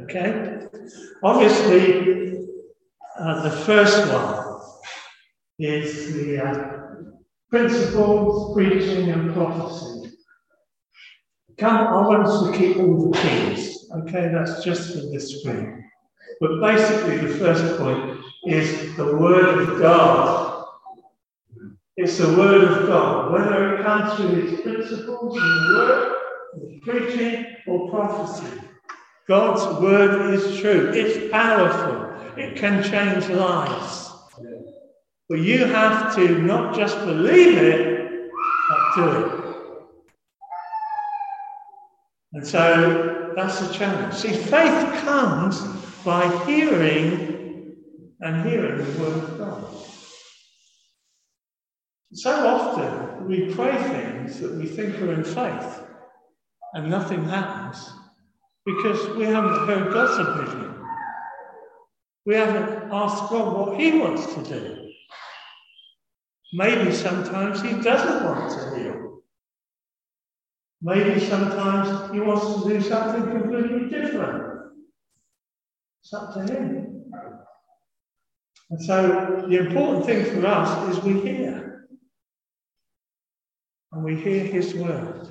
Okay? 0.01 0.65
Obviously, 1.21 2.47
uh, 3.19 3.43
the 3.43 3.51
first 3.51 4.12
one 4.12 4.60
is 5.60 6.15
the 6.15 6.43
uh, 6.43 6.78
principles, 7.51 8.56
preaching, 8.56 9.12
and 9.12 9.36
prophecy. 9.36 10.12
Come, 11.60 11.88
I 11.88 12.08
want 12.08 12.28
us 12.28 12.49
to 12.49 12.58
keep 12.58 12.78
all 12.78 13.12
the 13.12 13.17
keys. 13.19 13.88
Okay, 13.99 14.30
that's 14.34 14.63
just 14.63 14.93
for 14.93 15.01
this 15.12 15.45
week. 15.45 15.67
But 16.41 16.60
basically, 16.60 17.17
the 17.17 17.36
first 17.36 17.78
point 17.78 18.19
is 18.47 18.95
the 18.97 19.15
Word 19.15 19.60
of 19.60 19.80
God. 19.80 20.44
It's 21.97 22.17
the 22.17 22.27
Word 22.38 22.63
of 22.65 22.88
God, 22.88 23.31
whether 23.31 23.75
it 23.75 23.84
comes 23.84 24.15
through 24.15 24.41
His 24.41 24.60
principles 24.62 25.38
in 25.38 25.41
the 25.41 25.73
Word, 25.73 26.81
preaching, 26.81 27.45
or 27.67 27.89
prophecy. 27.89 28.60
God's 29.29 29.81
Word 29.81 30.34
is 30.34 30.60
true. 30.60 30.91
It's 30.93 31.31
powerful. 31.31 32.13
It 32.38 32.58
can 32.58 32.84
change 32.84 33.29
lives. 33.29 34.12
But 35.29 35.39
you 35.39 35.65
have 35.65 36.13
to 36.15 36.41
not 36.41 36.75
just 36.75 36.99
believe 36.99 37.58
it, 37.58 38.29
but 38.69 38.95
do 38.95 39.25
it. 39.25 39.45
And 42.34 42.45
so 42.45 43.31
that's 43.38 43.60
the 43.62 43.73
challenge. 43.73 44.13
See, 44.15 44.34
faith 44.34 44.99
comes 44.99 45.62
by 46.03 46.27
hearing 46.45 47.73
and 48.19 48.45
hearing 48.45 48.77
the 48.77 49.01
word 49.01 49.23
of 49.23 49.38
God. 49.38 49.85
So 52.15 52.32
often 52.47 53.28
we 53.28 53.54
pray 53.54 53.75
things 53.75 54.39
that 54.39 54.54
we 54.54 54.67
think 54.67 55.01
are 55.01 55.12
in 55.12 55.25
faith 55.25 55.82
and 56.73 56.89
nothing 56.89 57.28
happens 57.28 57.91
because 58.65 59.10
we 59.17 59.25
haven't 59.25 59.67
heard 59.67 59.91
God's 59.91 60.17
opinion. 60.25 60.75
We 62.25 62.36
haven't 62.36 62.89
asked 62.89 63.30
God 63.30 63.54
what 63.54 63.78
He 63.78 63.99
wants 63.99 64.34
to 64.34 64.43
do. 64.43 64.89
Maybe 66.54 66.93
sometimes 66.93 67.62
He 67.62 67.73
doesn't 67.82 68.23
want 68.23 68.49
to 68.49 68.80
heal. 68.80 69.19
Maybe 70.82 71.19
sometimes 71.19 72.13
He 72.13 72.21
wants 72.21 72.63
to 72.63 72.69
do 72.69 72.82
something 72.82 73.30
completely 73.30 73.89
different. 73.89 74.71
It's 76.01 76.13
up 76.13 76.34
to 76.36 76.41
him. 76.43 77.12
And 78.69 78.82
so 78.82 79.45
the 79.49 79.58
important 79.58 80.06
thing 80.06 80.23
for 80.23 80.47
us 80.47 80.95
is 80.95 81.04
we 81.04 81.19
hear. 81.19 81.74
And 83.95 84.03
we 84.03 84.17
hear 84.17 84.43
his 84.43 84.75
word, 84.75 85.29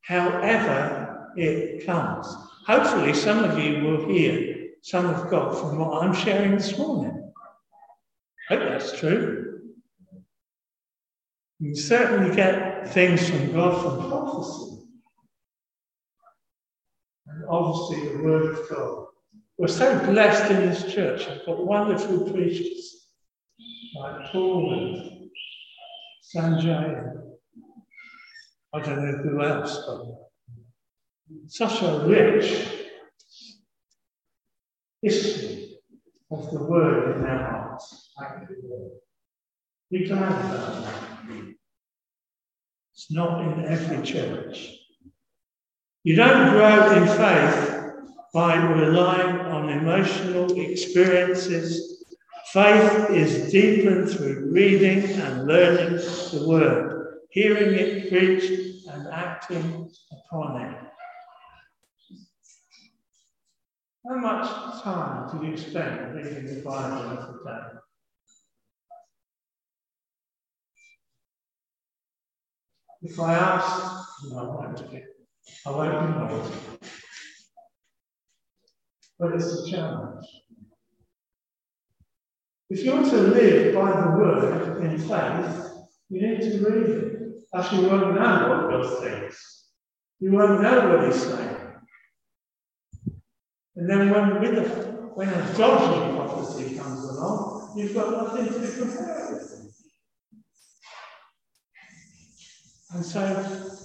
however 0.00 1.30
it 1.36 1.84
comes. 1.84 2.26
Hopefully, 2.66 3.12
some 3.12 3.44
of 3.44 3.58
you 3.58 3.84
will 3.84 4.08
hear 4.08 4.68
some 4.80 5.04
of 5.04 5.28
God 5.28 5.58
from 5.58 5.78
what 5.78 6.02
I'm 6.02 6.14
sharing 6.14 6.52
this 6.52 6.78
morning. 6.78 7.30
I 8.48 8.54
hope 8.54 8.68
that's 8.70 8.98
true. 8.98 9.60
You 11.58 11.74
certainly 11.74 12.34
get 12.34 12.88
things 12.88 13.28
from 13.28 13.52
God 13.52 13.82
from 13.82 14.08
prophecy. 14.08 14.86
And 17.26 17.44
obviously, 17.50 18.08
the 18.08 18.22
Word 18.22 18.54
of 18.54 18.68
God. 18.70 19.06
We're 19.58 19.68
so 19.68 19.98
blessed 20.06 20.50
in 20.50 20.60
this 20.66 20.94
church. 20.94 21.28
I've 21.28 21.44
got 21.44 21.66
wonderful 21.66 22.32
preachers 22.32 23.06
like 23.94 24.32
Paul 24.32 24.72
and 24.72 25.30
Sanjay. 26.34 27.31
I 28.74 28.80
don't 28.80 29.04
know 29.04 29.18
who 29.18 29.42
else, 29.42 29.84
but 29.86 30.06
such 31.46 31.82
a 31.82 32.04
rich 32.06 32.68
history 35.02 35.78
of 36.30 36.50
the 36.50 36.62
word 36.64 37.16
in 37.16 37.22
their 37.22 37.38
hearts. 37.38 38.12
Be 39.90 40.06
glad 40.06 40.32
about 40.32 40.84
that. 40.84 41.54
It's 42.94 43.10
not 43.10 43.42
in 43.42 43.64
every 43.66 44.02
church. 44.02 44.74
You 46.04 46.16
don't 46.16 46.52
grow 46.52 46.92
in 46.96 47.06
faith 47.06 47.82
by 48.32 48.56
relying 48.56 49.36
on 49.40 49.68
emotional 49.68 50.58
experiences. 50.58 52.04
Faith 52.52 53.10
is 53.10 53.52
deepened 53.52 54.10
through 54.10 54.50
reading 54.52 55.04
and 55.20 55.46
learning 55.46 55.96
the 55.96 56.44
word, 56.46 57.01
hearing 57.32 57.74
it 57.74 58.08
preached 58.08 58.86
and 58.86 59.08
acting 59.12 59.90
upon 60.12 60.62
it. 60.62 60.76
How 64.06 64.16
much 64.16 64.82
time 64.82 65.40
do 65.40 65.46
you 65.46 65.56
spend 65.56 66.14
reading 66.14 66.46
the 66.46 66.62
Bible 66.62 67.10
every 67.10 67.44
day? 67.44 67.78
If 73.02 73.18
I 73.18 73.34
ask, 73.34 74.08
no, 74.30 74.38
I 74.38 74.42
won't, 74.44 74.80
I 75.66 75.70
won't 75.70 76.28
be 76.28 76.34
noisy 76.34 76.88
but 79.22 79.34
it's 79.34 79.54
a 79.54 79.70
challenge. 79.70 80.26
If 82.70 82.84
you 82.84 82.92
want 82.92 83.08
to 83.10 83.18
live 83.18 83.72
by 83.72 84.00
the 84.00 84.10
word 84.16 84.82
in 84.84 84.98
faith, 84.98 85.70
you 86.10 86.26
need 86.26 86.40
to 86.40 86.58
read 86.58 86.90
it. 86.90 87.11
Actually, 87.54 87.82
you 87.82 87.88
won't 87.88 88.14
know 88.14 88.48
what 88.48 88.70
God 88.70 89.02
thinks. 89.02 89.68
You 90.20 90.32
won't 90.32 90.62
know 90.62 90.88
what 90.88 91.06
He's 91.06 91.22
saying. 91.22 91.56
And 93.76 93.88
then 93.88 94.10
when 94.10 94.40
with 94.40 94.54
the, 94.54 94.62
when 95.14 95.28
a 95.28 95.56
dodgy 95.56 96.16
prophecy 96.16 96.76
comes 96.76 97.04
along, 97.04 97.74
you've 97.76 97.94
got 97.94 98.10
nothing 98.10 98.46
to 98.46 98.78
compare 98.78 99.26
it 99.26 99.32
with. 99.32 99.74
And 102.94 103.04
so, 103.04 103.78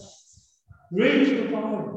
read 0.92 1.38
the 1.38 1.52
Bible. 1.52 1.88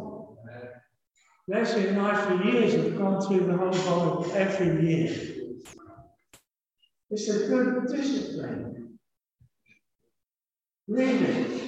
Leslie 1.49 1.89
and 1.89 2.01
I, 2.01 2.15
for 2.15 2.45
years, 2.45 2.75
have 2.75 2.97
gone 2.97 3.21
through 3.21 3.47
the 3.47 3.57
whole 3.57 3.71
Bible 3.71 4.33
every 4.35 4.89
year. 4.89 5.37
It's 7.11 7.29
a 7.29 7.49
good 7.49 7.89
discipline. 7.89 8.99
Read 10.87 11.23
it. 11.23 11.60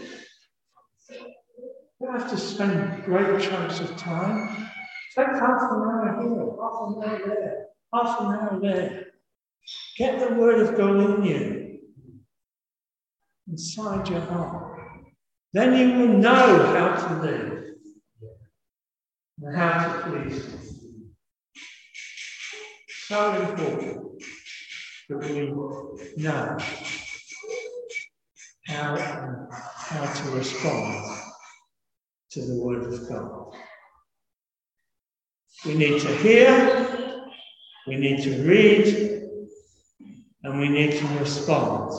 You 2.03 2.11
have 2.11 2.29
to 2.31 2.37
spend 2.37 3.05
great 3.05 3.41
chunks 3.41 3.79
of 3.79 3.97
time. 3.97 4.69
Take 5.15 5.29
half 5.29 5.63
an 5.71 5.83
hour 5.83 6.19
here, 6.21 6.49
half 6.61 6.81
an 6.89 7.05
hour 7.05 7.21
there, 7.25 7.67
half 7.95 8.21
an 8.21 8.27
hour 8.27 8.59
there. 8.61 9.07
Get 9.97 10.19
the 10.19 10.35
word 10.35 10.67
of 10.67 10.77
God 10.77 10.97
in 10.97 11.25
you, 11.25 11.79
inside 13.49 14.09
your 14.09 14.21
heart. 14.21 14.81
Then 15.53 15.79
you 15.79 15.97
will 15.97 16.19
know 16.19 16.67
how 16.75 17.07
to 17.07 17.23
live 17.23 17.65
and 19.41 19.57
how 19.57 19.93
to 19.93 20.11
please. 20.11 20.45
So 23.07 23.49
important 23.49 24.25
that 25.09 25.19
we 25.19 25.53
know 26.17 26.59
how, 28.67 29.49
how 29.77 30.13
to 30.13 30.31
respond 30.31 31.22
to 32.33 32.41
the 32.41 32.55
Word 32.55 32.85
of 32.85 33.09
God. 33.09 33.55
We 35.67 35.75
need 35.75 36.01
to 36.01 36.17
hear, 36.17 37.15
we 37.87 37.97
need 37.97 38.23
to 38.23 38.43
read, 38.43 39.29
and 40.43 40.59
we 40.59 40.69
need 40.69 40.93
to 40.93 41.07
respond. 41.19 41.93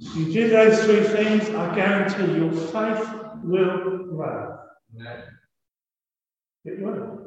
If 0.00 0.16
you 0.16 0.32
do 0.32 0.48
those 0.48 0.82
three 0.84 1.02
things, 1.02 1.50
I 1.50 1.74
guarantee 1.74 2.34
your 2.38 2.50
faith 2.50 3.06
will 3.44 4.06
grow. 4.08 4.58
It 6.64 6.80
won't. 6.80 7.20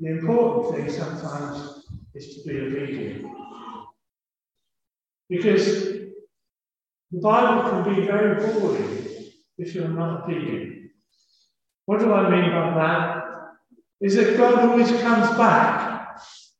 The 0.00 0.08
important 0.08 0.76
thing 0.76 0.90
sometimes 0.90 1.84
is 2.14 2.36
to 2.36 2.48
be 2.48 2.58
obedient. 2.58 3.26
Because 5.28 5.84
the 7.12 7.20
Bible 7.20 7.70
can 7.70 7.94
be 7.94 8.06
very 8.06 8.34
boring 8.40 9.09
if 9.60 9.74
you're 9.74 9.88
not 9.88 10.24
obedient. 10.24 10.90
What 11.84 12.00
do 12.00 12.12
I 12.12 12.30
mean 12.30 12.50
by 12.50 12.74
that? 12.74 13.24
Is 14.00 14.16
that 14.16 14.36
God 14.36 14.58
always 14.60 14.90
comes 15.02 15.36
back 15.36 16.16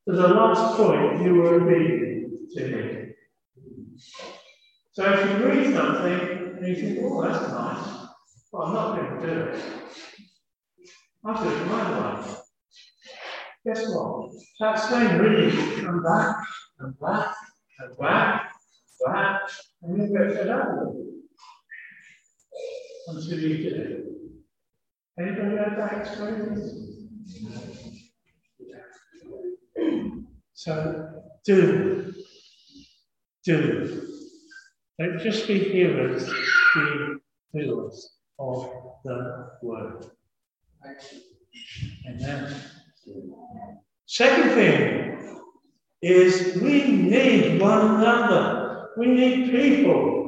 to 0.07 0.15
the 0.15 0.29
last 0.29 0.77
point 0.77 1.23
you 1.23 1.35
were 1.35 1.55
obedient 1.55 2.51
to 2.53 2.61
Him. 2.61 3.15
So 4.93 5.13
if 5.13 5.31
you 5.31 5.47
read 5.47 5.75
something 5.75 6.57
and 6.59 6.67
you 6.67 6.77
think, 6.77 6.99
oh, 7.03 7.23
that's 7.23 7.49
nice, 7.49 8.09
well, 8.53 8.63
I'm 8.65 8.75
not 8.75 8.97
going 8.97 9.21
to 9.21 9.27
do 9.27 9.41
it. 9.41 9.65
I'll 11.25 11.43
do 11.43 11.49
it 11.49 11.67
my 11.67 11.99
life. 11.99 12.41
guess 13.65 13.89
what? 13.95 14.31
That 14.59 14.77
same 14.77 15.19
reed 15.19 15.55
will 15.55 15.85
come 15.85 16.03
back 16.03 16.37
and 16.81 17.01
back 17.01 17.35
and 17.79 17.99
back, 17.99 18.53
back, 19.07 19.41
and 19.83 19.97
you 19.97 20.19
get 20.19 20.37
fed 20.37 20.49
up 20.49 20.69
with 20.73 20.97
it 20.97 21.20
until 23.09 23.39
you 23.39 23.59
get 23.63 23.73
it. 23.73 24.07
Anybody 25.19 25.57
had 25.57 25.77
that 25.77 26.07
experience? 26.07 26.91
So 30.55 31.23
do, 31.45 32.13
do. 33.45 34.07
Don't 34.99 35.19
just 35.21 35.47
be 35.47 35.59
hearers, 35.59 36.29
be 36.75 37.65
doers 37.65 38.17
of 38.39 38.71
the 39.05 39.51
word. 39.63 40.05
Amen. 42.07 42.55
Second 44.07 44.51
thing 44.51 45.41
is 46.03 46.61
we 46.61 46.85
need 46.87 47.61
one 47.61 47.97
another. 47.97 48.89
We 48.97 49.07
need 49.07 49.51
people 49.51 50.20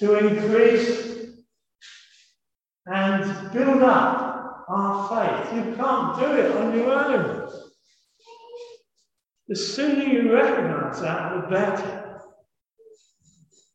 to 0.00 0.16
increase 0.16 1.26
and 2.86 3.52
build 3.52 3.82
up 3.82 4.64
our 4.68 5.08
faith. 5.08 5.54
You 5.54 5.74
can't 5.74 6.18
do 6.18 6.32
it 6.32 6.56
on 6.56 6.74
your 6.74 6.90
own. 6.90 7.50
The 9.48 9.56
sooner 9.56 10.04
you 10.04 10.32
recognize 10.32 11.02
that, 11.02 11.34
the 11.34 11.48
better. 11.48 12.20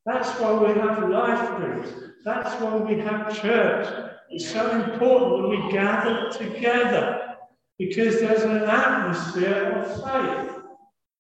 That's 0.08 0.30
why 0.40 0.54
we 0.54 0.80
have 0.80 1.10
life 1.10 1.58
groups. 1.58 1.90
That's 2.24 2.60
why 2.60 2.76
we 2.78 3.00
have 3.02 3.40
church. 3.40 4.12
It's 4.32 4.50
so 4.50 4.72
important 4.72 5.44
that 5.44 5.48
we 5.48 5.72
gather 5.72 6.32
together 6.32 7.36
because 7.78 8.20
there's 8.20 8.44
an 8.44 8.64
atmosphere 8.64 9.74
of 9.74 10.04
faith. 10.04 10.55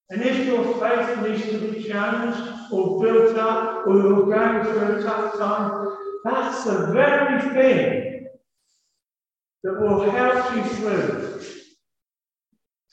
And 0.09 0.21
if 0.21 0.45
your 0.45 0.63
faith 0.75 1.21
needs 1.21 1.49
to 1.49 1.71
be 1.71 1.83
challenged 1.83 2.71
or 2.71 3.01
built 3.01 3.37
up 3.37 3.87
or 3.87 3.95
you're 3.95 4.25
going 4.25 4.63
through 4.63 4.99
a 4.99 5.03
tough 5.03 5.37
time, 5.37 5.95
that's 6.23 6.63
the 6.63 6.87
very 6.93 7.41
thing 7.53 8.27
that 9.63 9.81
will 9.81 10.09
help 10.09 10.55
you 10.55 10.63
through. 10.75 11.41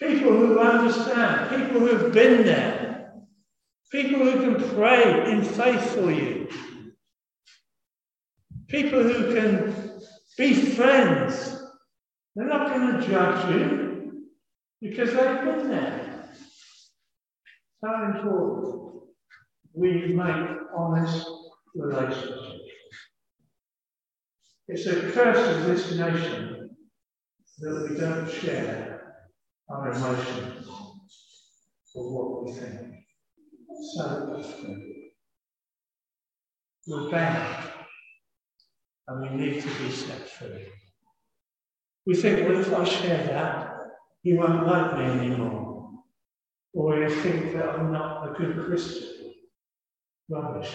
People 0.01 0.33
who 0.33 0.59
understand, 0.59 1.51
people 1.51 1.81
who've 1.81 2.13
been 2.13 2.45
there, 2.45 3.13
people 3.91 4.21
who 4.21 4.57
can 4.57 4.75
pray 4.75 5.31
in 5.31 5.43
faith 5.43 5.95
for 5.95 6.11
you, 6.11 6.49
people 8.69 9.03
who 9.03 9.35
can 9.35 9.75
be 10.39 10.55
friends. 10.55 11.59
They're 12.35 12.47
not 12.47 12.69
going 12.69 13.01
to 13.01 13.07
judge 13.07 13.55
you 13.55 14.23
because 14.81 15.11
they've 15.11 15.45
been 15.45 15.69
there. 15.69 16.02
So 17.83 17.91
important 18.05 19.03
we 19.75 20.15
make 20.15 20.47
honest 20.77 21.27
relationships. 21.75 22.61
It's 24.69 24.87
a 24.87 25.11
curse 25.11 25.57
of 25.57 25.67
this 25.67 25.91
nation 25.97 26.71
that 27.59 27.89
we 27.91 27.97
don't 27.97 28.31
share 28.31 29.17
our 29.69 29.91
emotions 29.91 30.69
or 31.97 32.13
what 32.15 32.45
we 32.45 32.53
think. 32.53 32.93
So 33.95 34.41
we're 36.87 37.11
bound 37.11 37.69
and 39.09 39.23
we 39.23 39.45
need 39.45 39.61
to 39.61 39.69
be 39.81 39.91
set 39.91 40.29
free. 40.29 40.69
We 42.07 42.15
think, 42.15 42.49
well, 42.49 42.61
if 42.61 42.73
I 42.73 42.85
share 42.85 43.27
that, 43.27 43.77
he 44.23 44.35
won't 44.35 44.67
like 44.69 44.99
me 44.99 45.05
anymore. 45.05 45.62
Or 46.75 46.99
we 46.99 47.15
think 47.15 47.53
that 47.53 47.69
I'm 47.69 47.93
not 47.93 48.31
a 48.31 48.33
good 48.33 48.65
Christian. 48.65 49.35
Rubbish. 50.29 50.73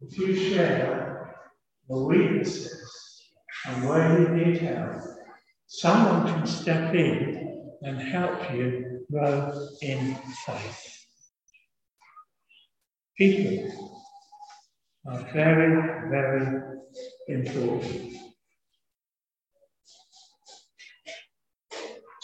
If 0.00 0.18
you 0.18 0.36
share 0.36 1.36
the 1.88 1.98
weaknesses 1.98 3.22
and 3.66 3.88
where 3.88 4.20
you 4.20 4.28
need 4.28 4.58
help, 4.58 5.02
someone 5.66 6.26
can 6.26 6.46
step 6.46 6.94
in 6.94 7.70
and 7.82 8.00
help 8.00 8.52
you 8.52 9.04
grow 9.10 9.68
in 9.80 10.16
faith. 10.46 10.98
People 13.18 14.00
are 15.06 15.20
very, 15.32 16.08
very 16.08 16.62
important. 17.28 18.21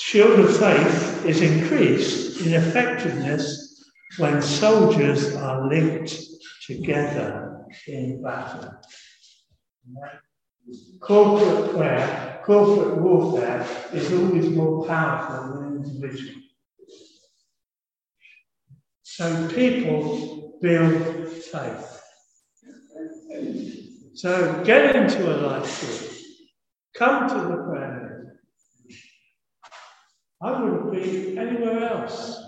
Shield 0.08 0.40
of 0.40 0.56
faith 0.56 1.26
is 1.26 1.42
increased 1.42 2.40
in 2.40 2.54
effectiveness 2.54 3.90
when 4.16 4.40
soldiers 4.40 5.36
are 5.36 5.68
linked 5.68 6.16
together 6.66 7.66
in 7.86 8.22
battle. 8.22 8.72
Corporate 11.00 11.76
prayer, 11.76 12.40
corporate 12.42 13.02
warfare 13.02 13.66
is 13.92 14.10
always 14.10 14.48
more 14.48 14.86
powerful 14.86 15.60
than 15.60 15.84
individual. 15.84 16.40
So 19.02 19.46
people 19.50 20.58
build 20.62 21.28
faith. 21.28 22.02
So 24.14 24.64
get 24.64 24.96
into 24.96 25.30
a 25.30 25.36
life 25.36 25.80
group. 25.80 26.12
Come 26.94 27.28
to 27.28 27.34
the 27.34 27.62
prayer. 27.64 27.97
I 30.40 30.60
wouldn't 30.60 30.92
be 30.92 31.36
anywhere 31.36 31.88
else 31.90 32.40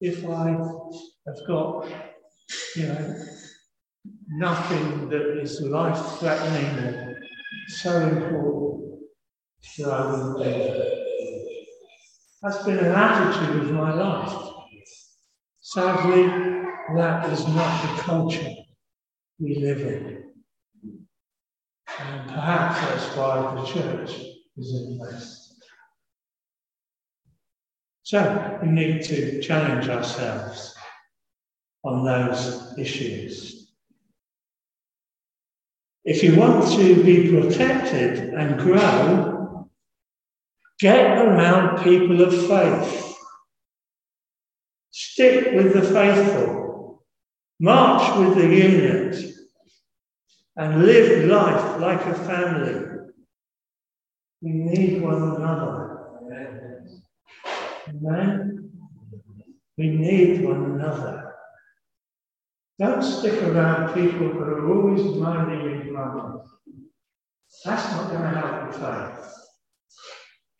if 0.00 0.28
I 0.28 0.50
have 0.50 1.46
got, 1.46 1.88
you 2.76 2.86
know, 2.88 3.24
nothing 4.28 5.08
that 5.08 5.40
is 5.40 5.60
life 5.62 6.18
threatening 6.18 6.84
or 6.84 7.20
so 7.68 8.00
important 8.02 9.00
that 9.78 9.88
I 9.88 10.10
wouldn't 10.10 10.38
be. 10.38 10.98
That's 12.42 12.64
been 12.64 12.78
an 12.78 12.92
attitude 12.92 13.62
of 13.62 13.70
my 13.72 13.94
life. 13.94 14.52
Sadly, 15.60 16.26
that 16.96 17.32
is 17.32 17.46
not 17.48 17.82
the 17.82 18.02
culture 18.02 18.54
we 19.38 19.54
live 19.54 19.80
in. 19.80 20.24
And 21.98 22.28
perhaps 22.28 22.80
that's 22.80 23.16
why 23.16 23.54
the 23.54 23.64
church 23.64 24.10
is 24.56 24.74
in 24.74 24.98
place. 24.98 25.41
So 28.04 28.58
we 28.62 28.68
need 28.68 29.02
to 29.04 29.40
challenge 29.40 29.88
ourselves 29.88 30.74
on 31.84 32.04
those 32.04 32.76
issues. 32.76 33.72
If 36.04 36.22
you 36.22 36.36
want 36.36 36.68
to 36.72 37.02
be 37.04 37.30
protected 37.30 38.34
and 38.34 38.58
grow, 38.58 39.68
get 40.80 41.18
around 41.18 41.84
people 41.84 42.20
of 42.22 42.32
faith. 42.48 43.16
Stick 44.90 45.54
with 45.54 45.72
the 45.72 45.82
faithful. 45.82 47.04
March 47.60 48.18
with 48.18 48.36
the 48.36 48.48
unit 48.48 49.32
and 50.56 50.84
live 50.84 51.26
life 51.26 51.80
like 51.80 52.04
a 52.04 52.14
family. 52.24 53.10
We 54.40 54.50
need 54.50 55.00
one 55.00 55.22
another. 55.22 55.92
Amen? 57.88 58.70
We 59.78 59.88
need 59.88 60.44
one 60.44 60.72
another. 60.72 61.34
Don't 62.78 63.02
stick 63.02 63.42
around 63.42 63.94
people 63.94 64.28
who 64.28 64.40
are 64.40 64.68
always 64.74 65.16
minding 65.16 65.72
and 65.72 65.88
grumbling. 65.88 66.44
That's 67.64 67.92
not 67.92 68.10
going 68.10 68.22
to 68.22 68.28
help 68.28 68.62
your 68.62 68.72
faith. 68.72 69.34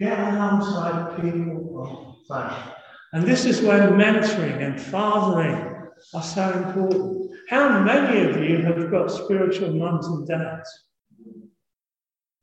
Get 0.01 0.19
alongside 0.19 1.21
people 1.21 1.83
of 1.83 2.17
faith. 2.29 2.75
And 3.13 3.25
this 3.25 3.45
is 3.45 3.61
when 3.61 3.91
mentoring 3.91 4.65
and 4.65 4.81
fathering 4.81 5.89
are 6.15 6.23
so 6.23 6.53
important. 6.53 7.31
How 7.49 7.81
many 7.81 8.29
of 8.29 8.43
you 8.43 8.59
have 8.63 8.91
got 8.91 9.11
spiritual 9.11 9.73
mums 9.73 10.07
and 10.07 10.27
dads? 10.27 10.69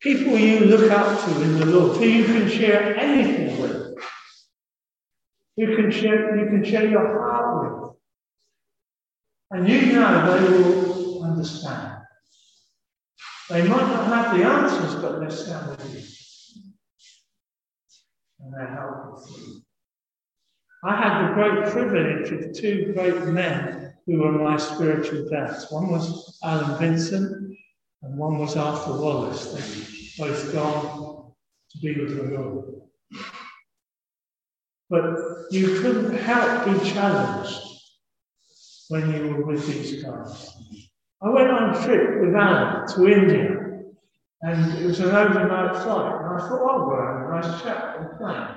People 0.01 0.37
you 0.37 0.61
look 0.61 0.91
up 0.91 1.25
to 1.25 1.41
in 1.41 1.59
the 1.59 1.65
Lord, 1.65 1.97
who 1.97 2.05
you 2.05 2.25
can 2.25 2.49
share 2.49 2.95
anything 2.95 3.59
with. 3.61 3.88
You 5.59 5.75
can 5.75 5.91
share, 5.91 6.39
you 6.39 6.45
can 6.45 6.63
share 6.63 6.87
your 6.87 7.05
heart 7.19 7.81
with. 7.81 7.91
And 9.51 9.67
you 9.67 9.91
know 9.91 10.39
they 10.39 10.57
will 10.57 11.21
understand. 11.21 11.97
They 13.49 13.67
might 13.67 13.81
not 13.81 14.05
have 14.05 14.37
the 14.37 14.45
answers, 14.45 14.95
but 15.01 15.19
they 15.19 15.29
stand 15.29 15.71
with 15.71 15.93
you. 15.93 16.63
And 18.39 18.53
they 18.53 18.71
help 18.71 19.19
you. 19.35 19.61
I 20.85 20.95
had 20.95 21.27
the 21.27 21.33
great 21.33 21.73
privilege 21.73 22.31
of 22.31 22.53
two 22.53 22.93
great 22.93 23.21
men 23.25 23.95
who 24.05 24.19
were 24.19 24.31
my 24.31 24.55
spiritual 24.55 25.27
dads. 25.27 25.69
One 25.71 25.89
was 25.89 26.39
Alan 26.41 26.79
Vincent, 26.79 27.57
and 28.03 28.17
one 28.17 28.37
was 28.37 28.55
Arthur 28.55 28.93
Wallis. 28.93 29.51
They've 29.51 30.13
both 30.17 30.53
gone 30.53 31.33
to 31.71 31.77
be 31.79 31.99
with 31.99 32.15
the 32.15 32.37
Lord. 32.37 32.75
But 34.89 35.28
you 35.51 35.81
couldn't 35.81 36.15
help 36.15 36.65
be 36.65 36.89
challenged 36.89 37.59
when 38.89 39.11
you 39.13 39.33
were 39.33 39.45
with 39.45 39.65
these 39.67 40.03
guys. 40.03 40.51
I 41.21 41.29
went 41.29 41.49
on 41.49 41.75
a 41.75 41.83
trip 41.83 42.21
with 42.21 42.35
Alan 42.35 42.87
to 42.87 43.07
India, 43.07 43.55
and 44.41 44.77
it 44.79 44.85
was 44.85 44.99
an 44.99 45.09
overnight 45.09 45.75
flight, 45.83 46.21
and 46.21 46.41
I 46.41 46.47
thought, 46.47 46.61
oh, 46.61 46.87
we're 46.87 47.05
having 47.05 47.27
a 47.27 47.41
nice 47.41 47.61
chat 47.61 47.97
on 47.97 48.17
plane. 48.17 48.55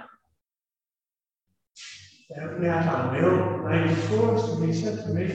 We 2.61 2.67
had 2.67 2.87
our 2.87 3.13
meal, 3.13 3.63
lady 3.65 3.95
before 3.95 4.37
us, 4.37 4.49
and 4.51 4.65
he 4.65 4.73
said 4.73 5.05
to 5.05 5.09
me, 5.13 5.27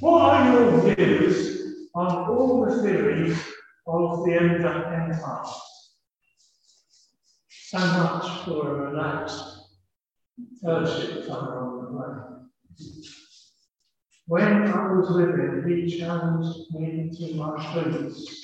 What 0.00 0.34
are 0.34 0.52
your 0.52 0.94
views 0.94 1.88
on 1.94 2.28
all 2.28 2.66
the 2.66 2.82
theories 2.82 3.38
of 3.86 4.24
the 4.24 4.34
end, 4.34 4.64
end 4.64 5.20
times? 5.20 5.48
So 7.48 7.78
much 7.78 8.44
for 8.44 8.68
a 8.68 8.90
relaxed 8.90 9.51
fellowship 10.62 11.30
on 11.30 11.84
the 11.84 11.98
way. 11.98 12.42
When 14.26 14.68
I 14.68 14.92
was 14.92 15.10
with 15.10 15.38
him, 15.38 15.64
he 15.68 15.98
challenged 15.98 16.58
me 16.70 17.10
to 17.18 17.34
my 17.34 17.72
truths. 17.72 18.42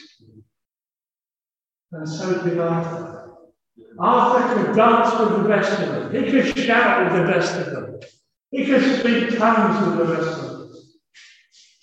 And 1.93 2.09
so 2.09 2.43
did 2.43 2.59
Arthur. 2.59 3.31
Arthur 3.99 4.65
could 4.65 4.77
dance 4.77 5.19
with 5.19 5.43
the 5.43 5.49
best 5.49 5.81
of 5.81 5.89
them. 5.89 6.13
He 6.13 6.31
could 6.31 6.59
shout 6.59 7.13
with 7.13 7.23
the 7.23 7.33
best 7.33 7.55
of 7.59 7.73
them. 7.73 8.01
He 8.51 8.67
could 8.67 9.01
speak 9.01 9.39
tongues 9.39 9.87
with 9.87 10.09
the 10.09 10.15
best 10.15 10.39
of 10.41 10.51
them. 10.51 10.73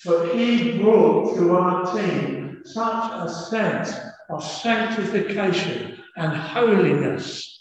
But 0.06 0.36
he 0.36 0.78
brought 0.80 1.36
to 1.36 1.56
our 1.56 1.98
team 1.98 2.62
such 2.64 3.12
a 3.12 3.30
sense 3.30 3.94
of 4.30 4.44
sanctification 4.44 6.00
and 6.18 6.36
holiness. 6.36 7.55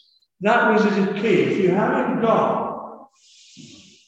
That 0.44 0.74
was 0.74 0.84
the 0.84 1.14
key. 1.22 1.40
If 1.40 1.58
you 1.58 1.70
haven't 1.70 2.20
got 2.20 3.08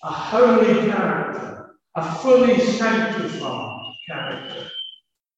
a 0.03 0.11
holy 0.11 0.91
character, 0.91 1.79
a 1.95 2.15
fully 2.17 2.61
sanctified 2.61 3.95
character, 4.07 4.69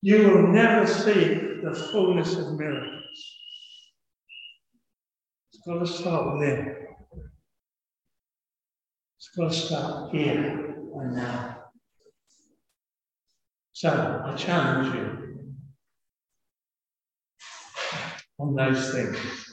you 0.03 0.29
will 0.29 0.49
never 0.49 0.89
see 0.89 1.61
the 1.63 1.73
fullness 1.93 2.35
of 2.35 2.55
miracles. 2.55 3.05
It's 5.53 5.63
got 5.65 5.79
to 5.79 5.87
start 5.87 6.43
Him. 6.43 6.77
It's 9.19 9.29
got 9.37 9.53
to 9.53 9.57
start 9.57 10.11
here 10.11 10.75
and 11.01 11.15
now. 11.15 11.59
So 13.73 14.25
I 14.27 14.35
challenge 14.35 14.97
you 14.97 15.55
on 18.41 18.57
those 18.57 18.93
things. 18.93 19.48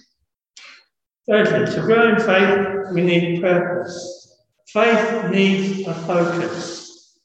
Thirdly, 1.30 1.74
to 1.74 1.82
grow 1.82 2.10
in 2.10 2.20
faith, 2.20 2.94
we 2.94 3.02
need 3.02 3.42
purpose. 3.42 4.44
Faith 4.68 5.32
needs 5.32 5.88
a 5.88 5.94
focus. 5.94 7.20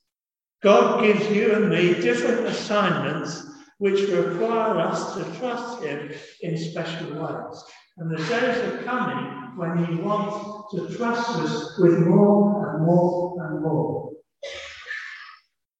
God 0.62 1.02
gives 1.02 1.28
you 1.30 1.54
and 1.54 1.68
me 1.68 1.94
different 1.94 2.46
assignments 2.46 3.46
which 3.78 4.08
require 4.10 4.78
us 4.78 5.14
to 5.14 5.24
trust 5.38 5.82
Him 5.82 6.12
in 6.42 6.56
special 6.56 7.08
ways. 7.14 7.62
And 7.98 8.10
the 8.10 8.16
days 8.16 8.58
are 8.58 8.82
coming 8.84 9.56
when 9.56 9.84
He 9.84 9.94
wants 9.96 10.74
to 10.74 10.96
trust 10.96 11.28
us 11.30 11.78
with 11.78 11.98
more 11.98 12.74
and 12.74 12.86
more 12.86 13.36
and 13.42 13.62
more. 13.62 14.12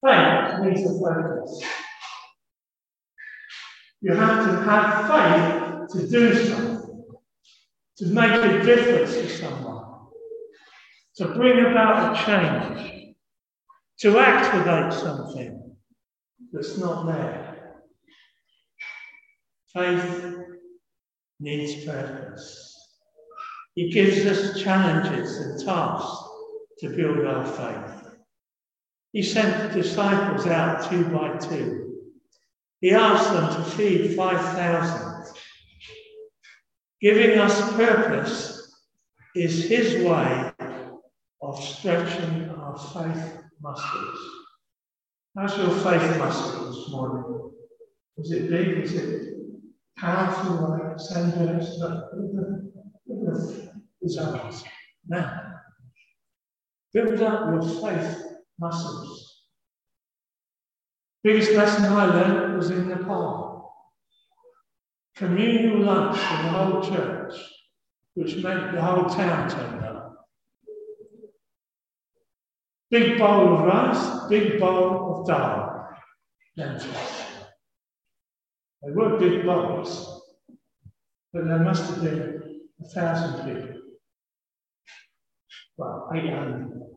Faith 0.05 0.61
needs 0.65 0.91
a 0.91 0.99
focus. 0.99 1.63
You 4.03 4.15
have 4.15 4.47
to 4.47 4.63
have 4.63 5.07
faith 5.09 5.93
to 5.93 6.09
do 6.09 6.35
something, 6.47 6.80
to 8.01 8.07
make 8.07 8.33
a 8.33 8.65
difference 8.65 9.13
to 9.13 9.29
someone, 9.29 9.85
to 11.17 11.27
bring 11.35 11.67
about 11.67 12.17
a 12.17 12.25
change, 12.25 13.15
to 13.99 14.19
activate 14.19 14.99
something 14.99 15.77
that's 16.51 16.79
not 16.79 17.05
there. 17.05 17.75
Faith 19.75 20.35
needs 21.41 21.85
purpose. 21.85 22.75
He 23.75 23.91
gives 23.91 24.25
us 24.25 24.59
challenges 24.59 25.37
and 25.37 25.63
tasks 25.63 26.25
to 26.79 26.89
build 26.89 27.27
our 27.27 27.45
faith. 27.45 28.15
He 29.13 29.23
sent 29.23 29.75
the 29.75 29.83
disciples 29.83 30.47
out 30.47 30.91
two 30.91 31.05
by 31.05 31.37
two. 31.37 31.99
He 32.81 32.93
asked 32.93 33.31
them 33.31 33.63
to 33.63 33.71
feed 33.73 34.17
5,000. 34.17 35.10
Giving 37.01 37.39
us 37.39 37.59
purpose 37.77 38.75
is 39.35 39.65
his 39.65 40.05
way 40.05 40.53
of 41.41 41.59
stretching 41.59 42.51
our 42.51 42.77
faith 42.77 43.43
muscles. 43.63 44.19
How's 45.35 45.57
your 45.57 45.71
faith 45.71 46.19
muscle 46.19 46.71
this 46.71 46.91
morning? 46.91 47.53
Is 48.19 48.33
it 48.33 48.51
big? 48.51 48.85
Is 48.85 48.95
it 48.95 49.35
powerful 49.97 50.69
like 50.69 51.01
sandbags? 51.01 51.81
Results. 54.03 54.65
Now, 55.09 55.55
build 56.93 57.23
up 57.23 57.51
your 57.51 57.63
faith 57.63 58.25
muscles. 58.59 59.45
Biggest 61.23 61.53
lesson 61.53 61.85
I 61.85 62.05
learned 62.07 62.57
was 62.57 62.71
in 62.71 62.89
Nepal. 62.89 63.50
Communal 65.21 65.85
lunch 65.85 66.17
in 66.17 66.47
the 66.47 66.51
whole 66.51 66.83
church, 66.83 67.35
which 68.15 68.37
made 68.37 68.73
the 68.73 68.81
whole 68.81 69.05
town 69.05 69.51
turned 69.51 69.85
up. 69.85 70.27
Big 72.91 73.19
bowl 73.19 73.53
of 73.53 73.61
rice, 73.67 74.29
big 74.31 74.59
bowl 74.59 75.21
of 75.21 75.27
dal. 75.27 75.91
They 76.57 76.79
were 78.95 79.19
big 79.19 79.45
bowls, 79.45 80.23
but 81.35 81.45
there 81.45 81.59
must 81.59 81.85
have 81.91 82.03
been 82.03 82.63
a 82.83 82.89
thousand 82.89 83.45
people. 83.45 83.79
Well, 85.77 86.09
800. 86.15 86.89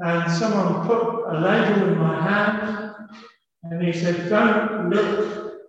And 0.00 0.30
someone 0.30 0.86
put 0.86 1.32
a 1.32 1.40
ladle 1.40 1.88
in 1.88 1.96
my 1.96 2.20
hand 2.20 2.90
and 3.62 3.82
he 3.82 3.92
said, 3.92 4.28
Don't 4.28 4.90
look 4.90 5.60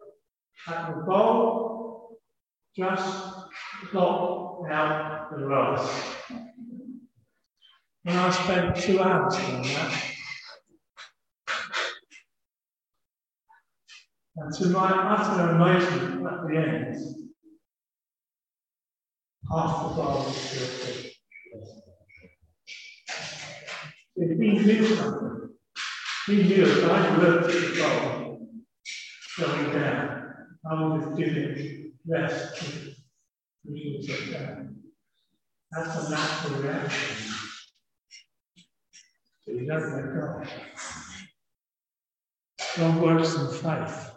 at 0.67 0.95
the 0.95 1.01
bowl, 1.04 2.19
just 2.75 3.34
plop 3.91 4.69
out 4.69 5.30
the 5.32 5.45
rice. 5.45 6.15
And 8.06 8.17
I 8.17 8.30
spent 8.32 8.77
two 8.77 9.01
hours 9.01 9.36
on 9.36 9.62
that. 9.62 10.04
And 14.38 14.54
to 14.56 14.67
my 14.69 14.89
utter 14.89 15.49
amazement 15.51 16.25
at 16.25 16.47
the 16.47 16.58
end, 16.58 17.32
half 19.51 19.89
the 19.89 19.95
bowl 20.01 20.23
was 20.23 20.36
still. 20.36 21.12
If 24.15 24.39
he 24.39 24.49
knew 24.51 24.86
something, 24.86 25.40
he 26.32 26.44
knew 26.44 26.63
if 26.63 26.89
I 26.89 27.17
looked 27.17 27.54
at 27.54 27.62
the 27.62 27.82
bowl 27.82 28.48
going 29.38 29.74
down, 29.74 30.34
I 30.65 31.00
have 31.00 31.17
given 31.17 31.91
rest 32.08 32.56
to 32.58 32.94
the 33.65 34.02
sit 34.02 34.32
down. 34.32 34.78
That's 35.72 36.08
a 36.08 36.10
natural 36.10 36.62
reaction. 36.62 37.17
So 39.46 39.52
you 39.52 39.65
don't 39.67 39.94
let 39.94 40.06
go. 40.13 40.44
God 42.78 43.01
works 43.01 43.36
in 43.36 43.47
faith. 43.49 44.12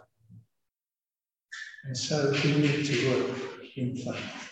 And 1.83 1.97
so 1.97 2.31
we 2.31 2.55
need 2.55 2.85
to 2.85 3.09
work 3.09 3.37
in 3.75 3.95
faith. 3.97 4.51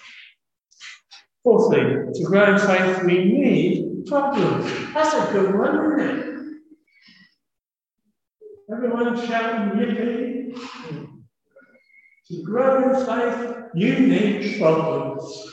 Fourthly, 1.44 2.12
to 2.14 2.24
grow 2.26 2.54
in 2.54 2.60
faith, 2.60 3.04
we 3.06 3.24
need 3.24 4.06
problems. 4.06 4.66
That's 4.94 5.14
a 5.14 5.32
good 5.32 5.58
one, 5.58 5.94
isn't 5.94 6.20
it? 6.20 6.33
Everyone 8.74 9.16
shouting 9.28 9.80
yippee. 9.80 10.56
To 12.28 12.44
grow 12.44 12.90
in 12.90 13.06
faith, 13.06 13.56
you 13.76 14.00
need 14.00 14.60
problems. 14.60 15.52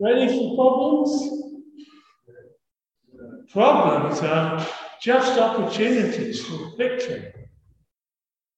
Ready 0.00 0.26
for 0.26 0.56
problems? 0.56 1.42
Problems 3.52 4.20
are 4.20 4.66
just 5.00 5.38
opportunities 5.38 6.44
for 6.44 6.72
victory. 6.76 7.32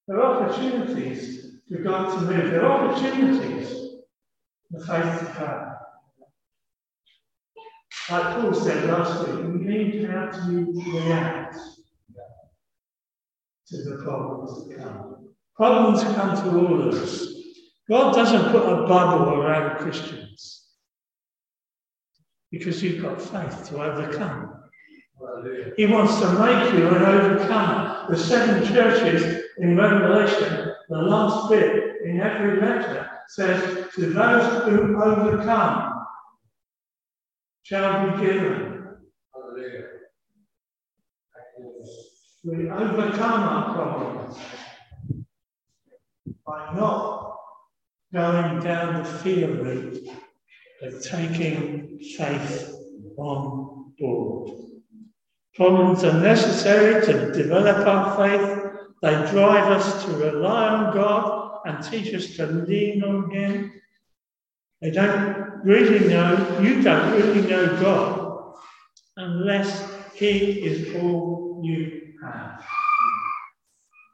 They're 0.06 0.24
opportunities 0.24 1.60
for 1.68 1.78
God 1.78 2.14
to 2.14 2.20
move. 2.24 2.50
They're 2.50 2.64
opportunities 2.64 3.68
for 4.70 4.80
faith 4.80 5.18
to 5.20 5.26
come. 5.34 5.74
Like 8.10 8.40
Paul 8.40 8.54
said 8.54 8.88
last 8.88 9.28
week, 9.28 9.44
we 9.44 9.58
need 9.66 10.04
how 10.08 10.30
to 10.30 10.72
react 10.86 11.56
to 13.68 13.82
the 13.82 14.02
problems 14.04 14.68
that 14.68 14.78
come. 14.78 15.28
Problems 15.56 16.02
come 16.02 16.36
to 16.36 16.58
all 16.58 16.88
of 16.88 16.94
us. 16.94 17.26
God 17.88 18.14
doesn't 18.14 18.50
put 18.50 18.62
a 18.62 18.86
bubble 18.86 19.34
around 19.34 19.78
Christians 19.78 20.68
because 22.50 22.82
you've 22.82 23.02
got 23.02 23.20
faith 23.20 23.68
to 23.68 23.82
overcome. 23.82 24.54
He 25.76 25.86
wants 25.86 26.18
to 26.20 26.32
make 26.38 26.74
you 26.74 26.88
an 26.88 27.02
overcomer. 27.02 28.06
The 28.08 28.16
seven 28.16 28.66
churches 28.66 29.44
in 29.58 29.76
Revelation, 29.76 30.72
the 30.88 30.98
last 30.98 31.50
bit 31.50 31.96
in 32.04 32.20
every 32.20 32.60
letter 32.60 33.10
says, 33.28 33.90
To 33.94 34.06
those 34.12 34.64
who 34.64 35.02
overcome 35.02 36.06
shall 37.62 38.10
be 38.10 38.26
given. 38.26 38.73
We 42.46 42.68
overcome 42.68 43.42
our 43.42 43.74
problems 43.74 44.36
by 46.46 46.74
not 46.74 47.38
going 48.12 48.60
down 48.60 49.02
the 49.02 49.08
fear 49.08 49.50
route, 49.50 50.06
but 50.78 51.02
taking 51.02 51.98
faith 52.18 52.70
on 53.16 53.94
board. 53.98 54.58
Problems 55.54 56.04
are 56.04 56.20
necessary 56.20 57.06
to 57.06 57.32
develop 57.32 57.86
our 57.86 58.14
faith. 58.18 58.72
They 59.00 59.30
drive 59.30 59.72
us 59.72 60.04
to 60.04 60.10
rely 60.12 60.68
on 60.68 60.94
God 60.94 61.60
and 61.64 61.82
teach 61.82 62.12
us 62.12 62.36
to 62.36 62.44
lean 62.44 63.02
on 63.04 63.30
Him. 63.30 63.72
They 64.82 64.90
don't 64.90 65.64
really 65.64 66.06
know, 66.08 66.60
you 66.60 66.82
don't 66.82 67.10
really 67.12 67.48
know 67.48 67.80
God 67.80 68.54
unless 69.16 69.90
He 70.12 70.60
is 70.62 70.94
all 70.96 71.62
you. 71.64 72.03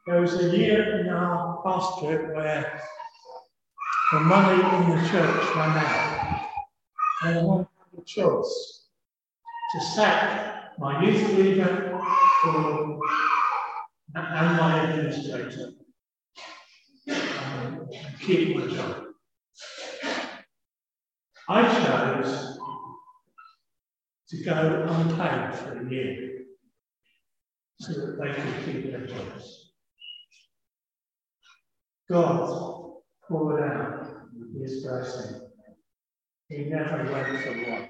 There 0.07 0.21
was 0.21 0.35
a 0.35 0.57
year 0.57 1.01
in 1.01 1.09
our 1.09 1.63
pastorate 1.63 2.35
where 2.35 2.83
the 4.13 4.21
money 4.21 4.61
in 4.61 4.91
the 4.91 5.09
church 5.09 5.55
ran 5.55 5.79
out. 5.79 6.47
And 7.23 7.39
I 7.39 7.57
had 7.59 7.67
a 7.99 8.05
choice 8.05 8.87
to 9.73 9.81
sack 9.81 10.73
my 10.79 11.05
youth 11.05 11.39
leader 11.39 12.01
and 12.45 12.99
my 14.17 14.83
administrator 14.83 15.73
and 17.07 17.89
keep 18.21 18.57
my 18.57 18.67
job. 18.67 19.05
I 21.49 21.63
chose 21.85 22.59
to 24.31 24.45
go 24.45 24.87
unpaid 24.89 25.55
for 25.55 25.87
a 25.87 25.91
year 25.91 26.30
so 27.81 27.93
that 27.95 28.19
they 28.21 28.33
could 28.35 28.65
keep 28.65 28.91
their 28.91 29.07
jobs. 29.07 29.73
God 32.11 32.93
poured 33.27 33.63
out 33.63 34.07
his 34.61 34.85
blessing. 34.85 35.41
He 36.49 36.65
never 36.65 37.11
went 37.11 37.41
for 37.41 37.71
one. 37.71 37.89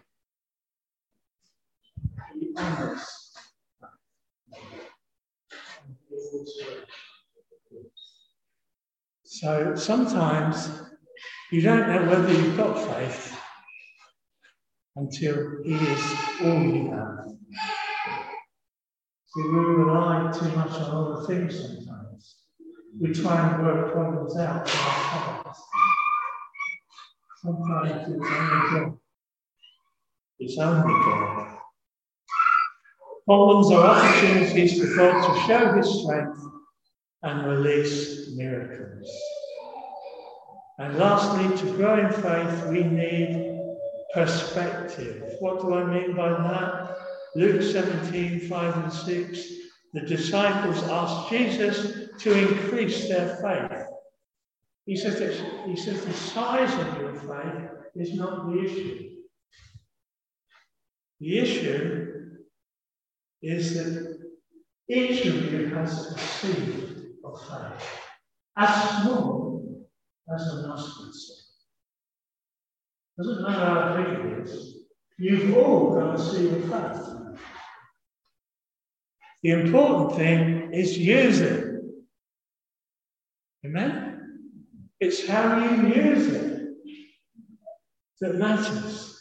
He 2.38 2.52
honors. 2.56 3.04
So 9.24 9.74
sometimes 9.74 10.70
you 11.50 11.62
don't 11.62 11.88
know 11.88 12.10
whether 12.10 12.32
you've 12.32 12.56
got 12.56 12.78
faith 12.94 13.36
until 14.96 15.62
He 15.64 15.74
is 15.74 16.14
all 16.42 16.62
you 16.62 16.90
have. 16.92 17.39
See, 19.32 19.42
we 19.42 19.48
rely 19.48 20.32
too 20.32 20.48
much 20.56 20.72
on 20.72 20.90
other 20.90 21.24
things 21.26 21.56
sometimes. 21.56 22.36
We 23.00 23.12
try 23.12 23.48
and 23.48 23.64
work 23.64 23.92
problems 23.92 24.36
out 24.36 24.62
ourselves. 24.62 25.60
Sometimes 27.40 27.90
it's 27.90 28.08
only 28.08 28.80
God. 28.80 28.98
It's 30.40 30.58
only 30.58 30.92
God. 31.04 31.58
Problems 33.24 33.70
are 33.70 33.86
opportunities 33.86 34.80
for 34.80 34.96
God 34.96 35.22
to 35.22 35.40
show 35.46 35.74
His 35.74 36.02
strength 36.02 36.42
and 37.22 37.46
release 37.46 38.30
miracles. 38.34 39.08
And 40.78 40.98
lastly, 40.98 41.56
to 41.56 41.76
grow 41.76 42.04
in 42.04 42.12
faith, 42.12 42.66
we 42.66 42.82
need 42.82 43.60
perspective. 44.12 45.36
What 45.38 45.60
do 45.60 45.74
I 45.74 45.84
mean 45.84 46.16
by 46.16 46.30
that? 46.30 46.99
Luke 47.36 47.62
17, 47.62 48.48
5 48.48 48.84
and 48.84 48.92
6. 48.92 49.48
The 49.92 50.00
disciples 50.00 50.82
asked 50.84 51.30
Jesus 51.30 52.08
to 52.20 52.32
increase 52.32 53.08
their 53.08 53.36
faith. 53.36 53.86
He 54.86 54.96
says, 54.96 55.42
he 55.66 55.76
says 55.76 56.04
the 56.04 56.12
size 56.12 56.72
of 56.72 57.00
your 57.00 57.14
faith 57.14 57.70
is 57.96 58.14
not 58.14 58.46
the 58.46 58.64
issue. 58.64 59.10
The 61.20 61.38
issue 61.38 62.36
is 63.42 63.74
that 63.74 64.18
each 64.88 65.26
of 65.26 65.52
you 65.52 65.66
has 65.74 66.12
a 66.12 66.18
seed 66.18 67.14
of 67.24 67.40
faith, 67.48 67.88
as 68.56 69.02
small 69.02 69.86
as 70.34 70.42
a 70.46 70.66
mustard 70.66 71.14
seed. 71.14 71.36
Doesn't 73.18 73.42
matter 73.42 73.64
how 73.64 73.96
big 73.96 74.32
it 74.32 74.48
is, 74.48 74.79
you've 75.20 75.56
all 75.56 75.94
got 75.94 76.18
a 76.18 76.18
seed 76.18 76.52
of 76.52 76.62
faith. 76.62 77.38
The 79.42 79.50
important 79.50 80.16
thing 80.18 80.72
is 80.72 80.96
use 80.98 81.40
it. 81.40 81.82
Amen? 83.64 84.56
It's 84.98 85.26
how 85.26 85.58
you 85.64 85.88
use 85.88 86.26
it 86.28 86.68
that 88.20 88.34
matters. 88.36 89.18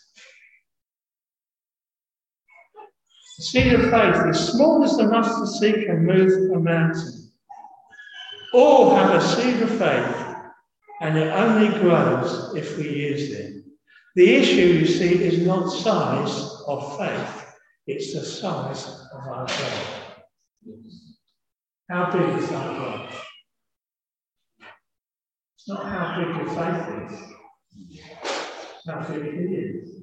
The 3.38 3.44
seed 3.44 3.74
of 3.74 3.82
faith, 3.84 4.26
as 4.28 4.54
small 4.54 4.84
as 4.84 4.98
the 4.98 5.08
mustard 5.08 5.48
seed, 5.48 5.86
can 5.86 6.06
move 6.06 6.52
a 6.52 6.60
mountain. 6.60 7.32
All 8.54 8.96
have 8.96 9.16
a 9.16 9.26
seed 9.26 9.62
of 9.62 9.70
faith, 9.70 10.36
and 11.02 11.18
it 11.18 11.28
only 11.28 11.70
grows 11.80 12.54
if 12.56 12.78
we 12.78 12.90
use 12.90 13.32
it. 13.32 13.64
The 14.16 14.36
issue, 14.36 14.80
you 14.80 14.86
see, 14.86 15.24
is 15.24 15.46
not 15.46 15.70
size 15.70 16.64
of 16.68 16.98
faith, 16.98 17.56
it's 17.88 18.14
the 18.14 18.26
size 18.26 18.88
of 19.14 19.28
our 19.28 19.46
God. 19.46 19.82
How 21.90 22.12
big 22.12 22.44
is 22.44 22.52
our 22.52 22.74
God? 22.74 23.14
It's 25.56 25.68
not 25.68 25.86
how 25.86 26.18
big 26.18 26.36
your 26.36 26.48
faith 26.56 27.12
is, 27.12 27.20
it's 27.80 28.88
how 28.88 29.00
big 29.08 29.24
He 29.24 29.56
is. 29.56 29.96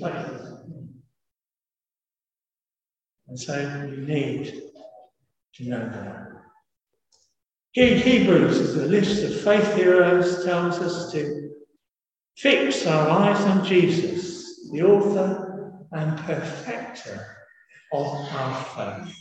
Faith 0.00 0.52
And 3.28 3.38
so 3.38 3.86
you 3.88 4.04
need 4.04 4.62
to 5.54 5.64
know 5.68 5.88
that. 5.88 6.28
Hebrews, 7.72 8.76
a 8.76 8.86
list 8.86 9.22
of 9.22 9.40
faith 9.40 9.74
heroes 9.74 10.44
tells 10.44 10.78
us 10.80 11.12
to 11.12 11.51
fix 12.36 12.86
our 12.86 13.08
eyes 13.08 13.40
on 13.46 13.64
Jesus, 13.64 14.70
the 14.70 14.82
author 14.82 15.86
and 15.92 16.18
perfecter 16.20 17.26
of 17.92 18.06
our 18.06 18.64
faith. 19.04 19.14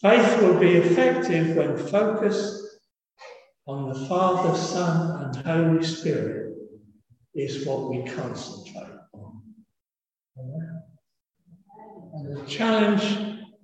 Faith 0.00 0.42
will 0.42 0.58
be 0.58 0.76
effective 0.76 1.56
when 1.56 1.76
focused 1.88 2.62
on 3.66 3.88
the 3.88 4.06
Father, 4.06 4.56
Son, 4.56 5.24
and 5.24 5.36
Holy 5.46 5.82
Spirit 5.84 6.54
is 7.34 7.66
what 7.66 7.90
we 7.90 8.04
concentrate 8.04 8.98
on. 9.12 9.42
And 12.14 12.36
the 12.36 12.44
challenge 12.46 13.02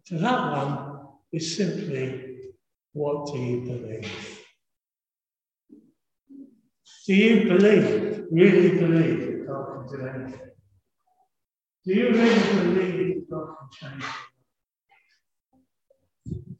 to 0.06 0.18
that 0.18 0.56
one 0.56 1.08
is 1.32 1.56
simply 1.56 2.38
what 2.92 3.32
do 3.32 3.38
you 3.38 3.60
believe? 3.60 4.40
Do 7.06 7.14
you 7.14 7.48
believe, 7.48 8.09
really 8.30 8.78
believe 8.78 9.20
that 9.20 9.46
God 9.46 9.88
can 9.88 9.98
do 9.98 10.06
anything? 10.06 10.40
Do 11.84 11.94
you 11.94 12.10
really 12.10 12.62
believe 12.62 13.14
that 13.14 13.30
God 13.30 13.56
can 13.80 14.00
change? 14.00 14.04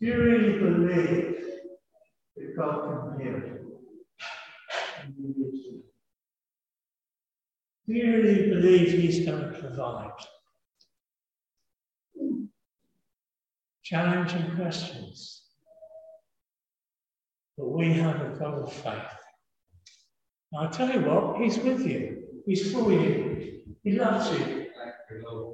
Do 0.01 0.07
you 0.07 0.23
really 0.23 0.59
believe 0.59 1.41
that 2.41 2.57
God 2.57 3.17
can 3.17 3.21
heal 3.21 3.39
you. 3.39 3.61
Do 7.87 7.95
you 7.95 8.23
really 8.23 8.49
believe 8.51 8.93
He's 8.93 9.27
going 9.27 9.41
to 9.41 9.59
provide? 9.59 10.11
Challenging 13.83 14.55
questions. 14.57 15.43
But 17.59 17.69
we 17.71 17.93
have 17.95 18.21
a 18.21 18.39
God 18.39 18.63
of 18.63 18.73
faith. 18.73 19.20
I 20.59 20.67
tell 20.69 20.91
you 20.91 21.01
what, 21.01 21.41
He's 21.41 21.59
with 21.59 21.87
you. 21.87 22.25
He's 22.47 22.73
for 22.73 22.91
you. 22.91 23.63
He 23.85 23.93
loves 23.93 24.31
you. 24.39 24.67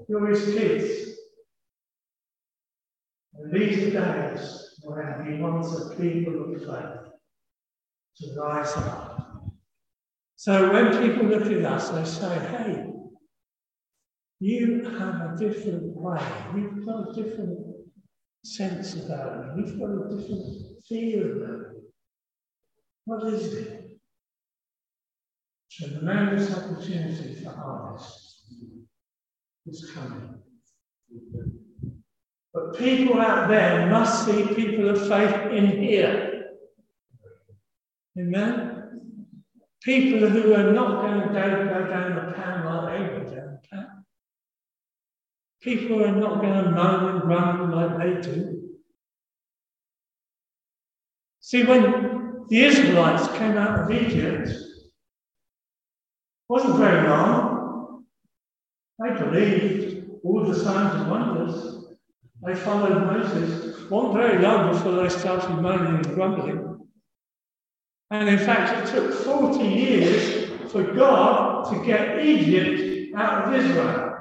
You're 0.08 0.26
His 0.28 0.44
kids. 0.54 1.18
And 3.34 3.52
these 3.52 3.92
days, 3.92 4.66
when 4.82 5.26
he 5.26 5.42
wants 5.42 5.74
a 5.74 5.90
people 5.96 6.54
of 6.54 6.60
faith 6.60 7.12
to 8.18 8.40
rise 8.40 8.72
up. 8.76 9.44
So 10.36 10.72
when 10.72 10.90
people 11.02 11.26
look 11.26 11.46
at 11.46 11.64
us, 11.64 11.90
they 11.90 12.04
say, 12.04 12.38
hey, 12.38 12.86
you 14.38 14.84
have 14.98 15.32
a 15.32 15.36
different 15.38 15.96
way. 15.96 16.20
You've 16.54 16.86
got 16.86 17.10
a 17.10 17.12
different 17.12 17.58
sense 18.44 18.94
about 18.94 19.56
you. 19.56 19.64
You've 19.64 19.80
got 19.80 19.90
a 19.90 20.16
different 20.16 20.84
feel 20.88 21.42
about. 21.42 21.72
What 23.06 23.32
is 23.32 23.54
it? 23.54 23.95
Tremendous 25.78 26.56
opportunity 26.56 27.34
for 27.34 27.50
harvest 27.50 28.44
is 29.66 29.90
coming. 29.90 30.36
But 32.54 32.78
people 32.78 33.20
out 33.20 33.48
there 33.48 33.86
must 33.90 34.24
see 34.24 34.54
people 34.54 34.88
of 34.88 35.06
faith 35.06 35.52
in 35.52 35.82
here. 35.82 36.46
Amen? 38.18 38.76
People 39.82 40.30
who 40.30 40.54
are 40.54 40.72
not 40.72 41.02
going 41.02 41.20
to 41.20 41.26
go, 41.28 41.34
down 41.34 42.26
the 42.26 42.32
pan 42.32 42.64
like 42.64 42.98
they 42.98 43.06
go 43.08 43.36
down 43.36 43.58
the 43.60 43.68
pan. 43.70 43.86
People 45.60 45.98
who 45.98 46.04
are 46.04 46.12
not 46.12 46.40
going 46.40 46.64
to 46.64 46.70
moan 46.70 47.20
and 47.20 47.28
run 47.28 47.70
like 47.70 48.22
they 48.22 48.32
do. 48.32 48.62
See, 51.40 51.64
when 51.64 52.46
the 52.48 52.64
Israelites 52.64 53.28
came 53.36 53.58
out 53.58 53.80
of 53.80 53.90
Egypt, 53.90 54.48
wasn't 56.48 56.76
very 56.76 57.08
long. 57.08 58.04
I 59.02 59.10
believed 59.10 60.10
all 60.22 60.44
the 60.44 60.54
signs 60.54 60.94
and 60.94 61.10
wonders. 61.10 61.84
They 62.44 62.54
followed 62.54 63.02
Moses. 63.12 63.90
Wasn't 63.90 64.14
very 64.14 64.40
long 64.40 64.72
before 64.72 64.92
they 64.92 65.08
started 65.08 65.50
moaning 65.60 65.96
and 65.96 66.14
grumbling. 66.14 66.78
And 68.10 68.28
in 68.28 68.38
fact, 68.38 68.88
it 68.88 68.94
took 68.94 69.12
40 69.12 69.64
years 69.64 70.70
for 70.70 70.82
God 70.94 71.72
to 71.72 71.84
get 71.84 72.24
Egypt 72.24 73.14
out 73.16 73.48
of 73.48 73.54
Israel 73.54 74.16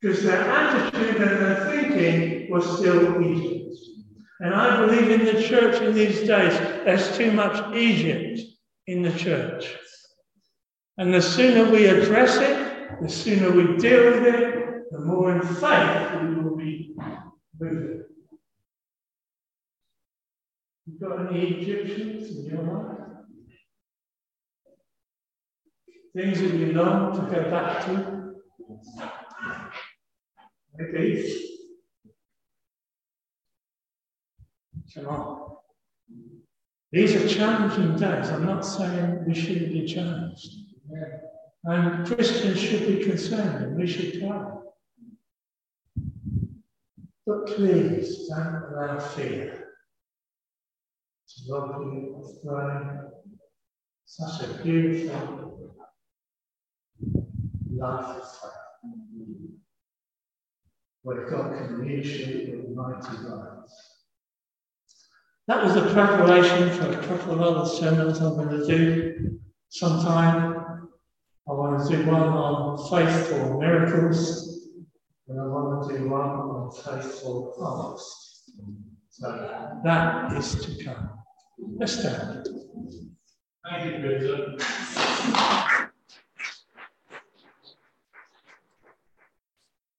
because 0.00 0.22
their 0.22 0.40
attitude 0.40 1.16
and 1.16 1.30
their 1.40 1.70
thinking 1.70 2.50
was 2.50 2.78
still 2.78 3.22
Egypt. 3.22 3.74
And 4.40 4.54
I 4.54 4.84
believe 4.84 5.10
in 5.10 5.24
the 5.24 5.42
church 5.42 5.80
in 5.80 5.94
these 5.94 6.20
days, 6.20 6.58
there's 6.84 7.16
too 7.16 7.32
much 7.32 7.74
Egypt 7.74 8.40
in 8.86 9.02
the 9.02 9.12
church. 9.12 9.74
And 10.98 11.12
the 11.12 11.20
sooner 11.20 11.70
we 11.70 11.86
address 11.86 12.36
it, 12.36 13.02
the 13.02 13.08
sooner 13.08 13.50
we 13.50 13.76
deal 13.76 14.04
with 14.12 14.22
it, 14.22 14.90
the 14.90 15.00
more 15.00 15.32
in 15.32 15.42
faith 15.42 16.22
we 16.22 16.34
will 16.36 16.56
be 16.56 16.94
moving. 17.58 18.04
You 20.86 20.98
got 20.98 21.26
any 21.26 21.48
Egyptians 21.48 22.30
in 22.30 22.44
your 22.46 22.62
life? 22.62 22.98
Things 26.14 26.40
that 26.40 26.54
you 26.54 26.72
long 26.72 27.14
to 27.14 27.34
go 27.34 27.50
back 27.50 27.84
to? 27.84 28.32
Okay. 30.80 31.42
Come 34.94 35.06
on. 35.08 35.56
These 36.90 37.16
are 37.16 37.28
challenging 37.28 37.96
days. 37.98 38.30
I'm 38.30 38.46
not 38.46 38.64
saying 38.64 39.24
we 39.26 39.34
shouldn't 39.34 39.72
be 39.72 39.84
challenged. 39.84 40.75
And 41.64 42.06
Christians 42.06 42.60
should 42.60 42.86
be 42.86 43.04
concerned 43.04 43.76
we 43.76 43.86
should 43.86 44.20
pray. 44.20 44.40
But 47.26 47.46
please 47.46 48.28
don't 48.28 48.62
allow 48.72 48.98
fear 49.00 49.66
to 51.28 51.52
rob 51.52 51.92
you 51.92 52.22
of 52.22 52.42
throwing 52.42 53.00
such 54.04 54.48
a 54.48 54.62
beautiful 54.62 55.74
life 57.74 58.16
of 58.16 58.22
faith 58.22 59.50
where 61.02 61.28
God 61.28 61.56
can 61.56 61.86
use 61.88 62.20
you 62.20 62.64
in 62.64 62.74
mighty 62.74 63.16
ways. 63.24 63.72
That 65.48 65.64
was 65.64 65.76
a 65.76 65.92
preparation 65.92 66.70
for 66.70 66.90
a 66.90 67.06
couple 67.06 67.34
of 67.34 67.40
other 67.40 67.68
sermons 67.68 68.18
I'm 68.20 68.36
going 68.36 68.50
to 68.50 68.66
do 68.66 69.38
sometime. 69.68 70.65
I 71.48 71.52
want 71.52 71.88
to 71.88 71.96
do 71.96 72.10
one 72.10 72.22
on 72.22 72.90
faithful 72.90 73.60
miracles, 73.60 74.68
and 75.28 75.40
I 75.40 75.44
want 75.44 75.88
to 75.88 75.96
do 75.96 76.08
one 76.08 76.22
on 76.22 76.72
faithful 76.72 77.54
harvest. 77.56 78.50
So 79.10 79.78
that 79.84 80.32
is 80.32 80.56
to 80.64 80.84
come. 80.84 81.10
Let's 81.78 82.00
stand. 82.00 82.48
Thank 83.64 83.84
you, 83.84 83.92
Peter. 83.92 84.56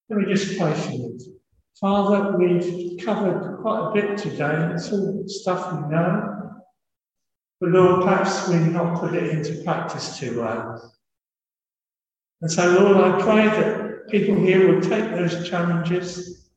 Let 0.10 0.20
me 0.20 0.34
just 0.34 0.58
pray 0.58 0.74
for 0.74 0.92
you. 0.92 1.18
Father, 1.80 2.38
we've 2.38 3.00
covered 3.06 3.60
quite 3.62 3.88
a 3.88 3.92
bit 3.94 4.18
today. 4.18 4.72
It's 4.74 4.92
all 4.92 5.24
stuff 5.28 5.72
we 5.72 5.80
know. 5.96 6.62
But 7.62 7.70
Lord, 7.70 8.04
perhaps 8.04 8.50
we've 8.50 8.72
not 8.72 9.00
put 9.00 9.14
it 9.14 9.30
into 9.30 9.64
practice 9.64 10.20
too 10.20 10.42
well. 10.42 10.97
And 12.42 12.52
so, 12.52 12.80
Lord, 12.80 12.98
I 12.98 13.22
pray 13.22 13.46
that 13.46 14.10
people 14.10 14.36
here 14.36 14.74
will 14.74 14.82
take 14.82 15.10
those 15.12 15.50
challenges, 15.50 16.50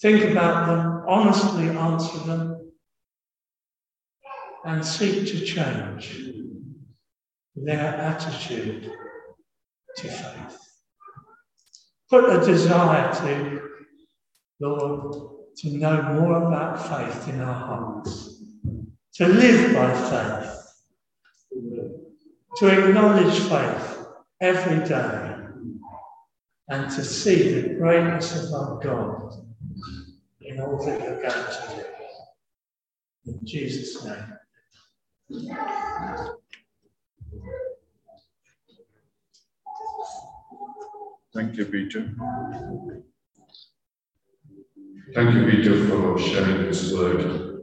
think 0.00 0.24
about 0.30 0.66
them, 0.66 1.04
honestly 1.06 1.68
answer 1.68 2.18
them, 2.18 2.72
and 4.64 4.84
seek 4.84 5.26
to 5.28 5.44
change 5.44 6.20
their 7.54 7.78
attitude 7.78 8.90
to 9.96 10.08
faith. 10.08 10.58
Put 12.10 12.30
a 12.30 12.44
desire 12.44 13.12
to, 13.14 13.60
Lord, 14.60 15.30
to 15.58 15.68
know 15.68 16.02
more 16.02 16.48
about 16.48 16.88
faith 16.88 17.28
in 17.28 17.40
our 17.40 17.54
hearts, 17.54 18.42
to 19.14 19.28
live 19.28 19.74
by 19.74 19.94
faith, 20.10 20.60
to 22.56 22.68
acknowledge 22.68 23.38
faith 23.38 23.93
every 24.40 24.86
day, 24.86 25.36
and 26.68 26.90
to 26.90 27.04
see 27.04 27.60
the 27.60 27.74
greatness 27.74 28.44
of 28.44 28.52
our 28.54 28.78
God 28.82 29.34
in 30.40 30.60
all 30.60 30.84
that 30.84 31.00
you're 31.00 31.20
going 31.20 31.32
to 31.32 31.84
do. 33.26 33.32
In 33.32 33.40
Jesus' 33.44 34.04
name. 34.04 34.38
Thank 41.34 41.56
you, 41.56 41.64
Peter. 41.64 42.14
Thank 45.14 45.34
you, 45.34 45.50
Peter, 45.50 45.88
for 45.88 46.18
sharing 46.18 46.66
this 46.66 46.92
word. 46.92 47.53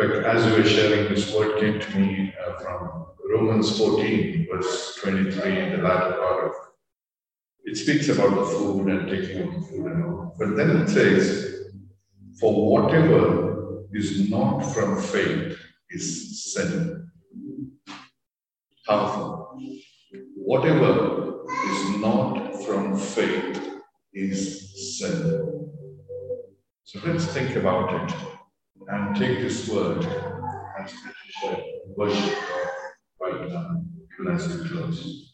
Fact, 0.00 0.24
as 0.24 0.46
you 0.46 0.54
were 0.54 0.64
sharing, 0.64 1.12
this 1.12 1.30
word 1.34 1.60
came 1.60 1.78
to 1.78 1.98
me 1.98 2.32
uh, 2.42 2.58
from 2.58 3.06
Romans 3.28 3.76
14, 3.76 4.46
verse 4.50 4.94
23, 5.02 5.60
in 5.60 5.72
the 5.72 5.82
latter 5.86 6.16
part 6.16 6.46
of 6.46 6.52
it. 7.64 7.76
speaks 7.76 8.08
about 8.08 8.34
the 8.34 8.46
food 8.46 8.88
and 8.88 9.10
taking 9.10 9.42
of 9.42 9.68
food 9.68 9.92
and 9.92 10.04
all. 10.04 10.34
But 10.38 10.56
then 10.56 10.70
it 10.70 10.88
says, 10.88 11.66
For 12.40 12.70
whatever 12.70 13.84
is 13.92 14.30
not 14.30 14.60
from 14.72 15.02
faith 15.02 15.58
is 15.90 16.54
sin. 16.54 17.10
Powerful. 18.86 19.60
Whatever 20.34 21.44
is 21.66 21.96
not 21.98 22.64
from 22.64 22.96
faith 22.96 23.82
is 24.14 24.98
sin. 24.98 25.70
So 26.84 27.00
let's 27.04 27.26
think 27.26 27.54
about 27.56 28.10
it 28.10 28.29
and 28.90 29.16
take 29.16 29.40
this 29.40 29.68
word 29.68 30.04
and 30.04 30.90
worship 31.96 32.34
God 32.34 32.68
right 33.20 33.48
now, 33.48 33.82
even 34.20 34.34
as 34.34 34.48
we 34.48 34.68
close. 34.68 35.32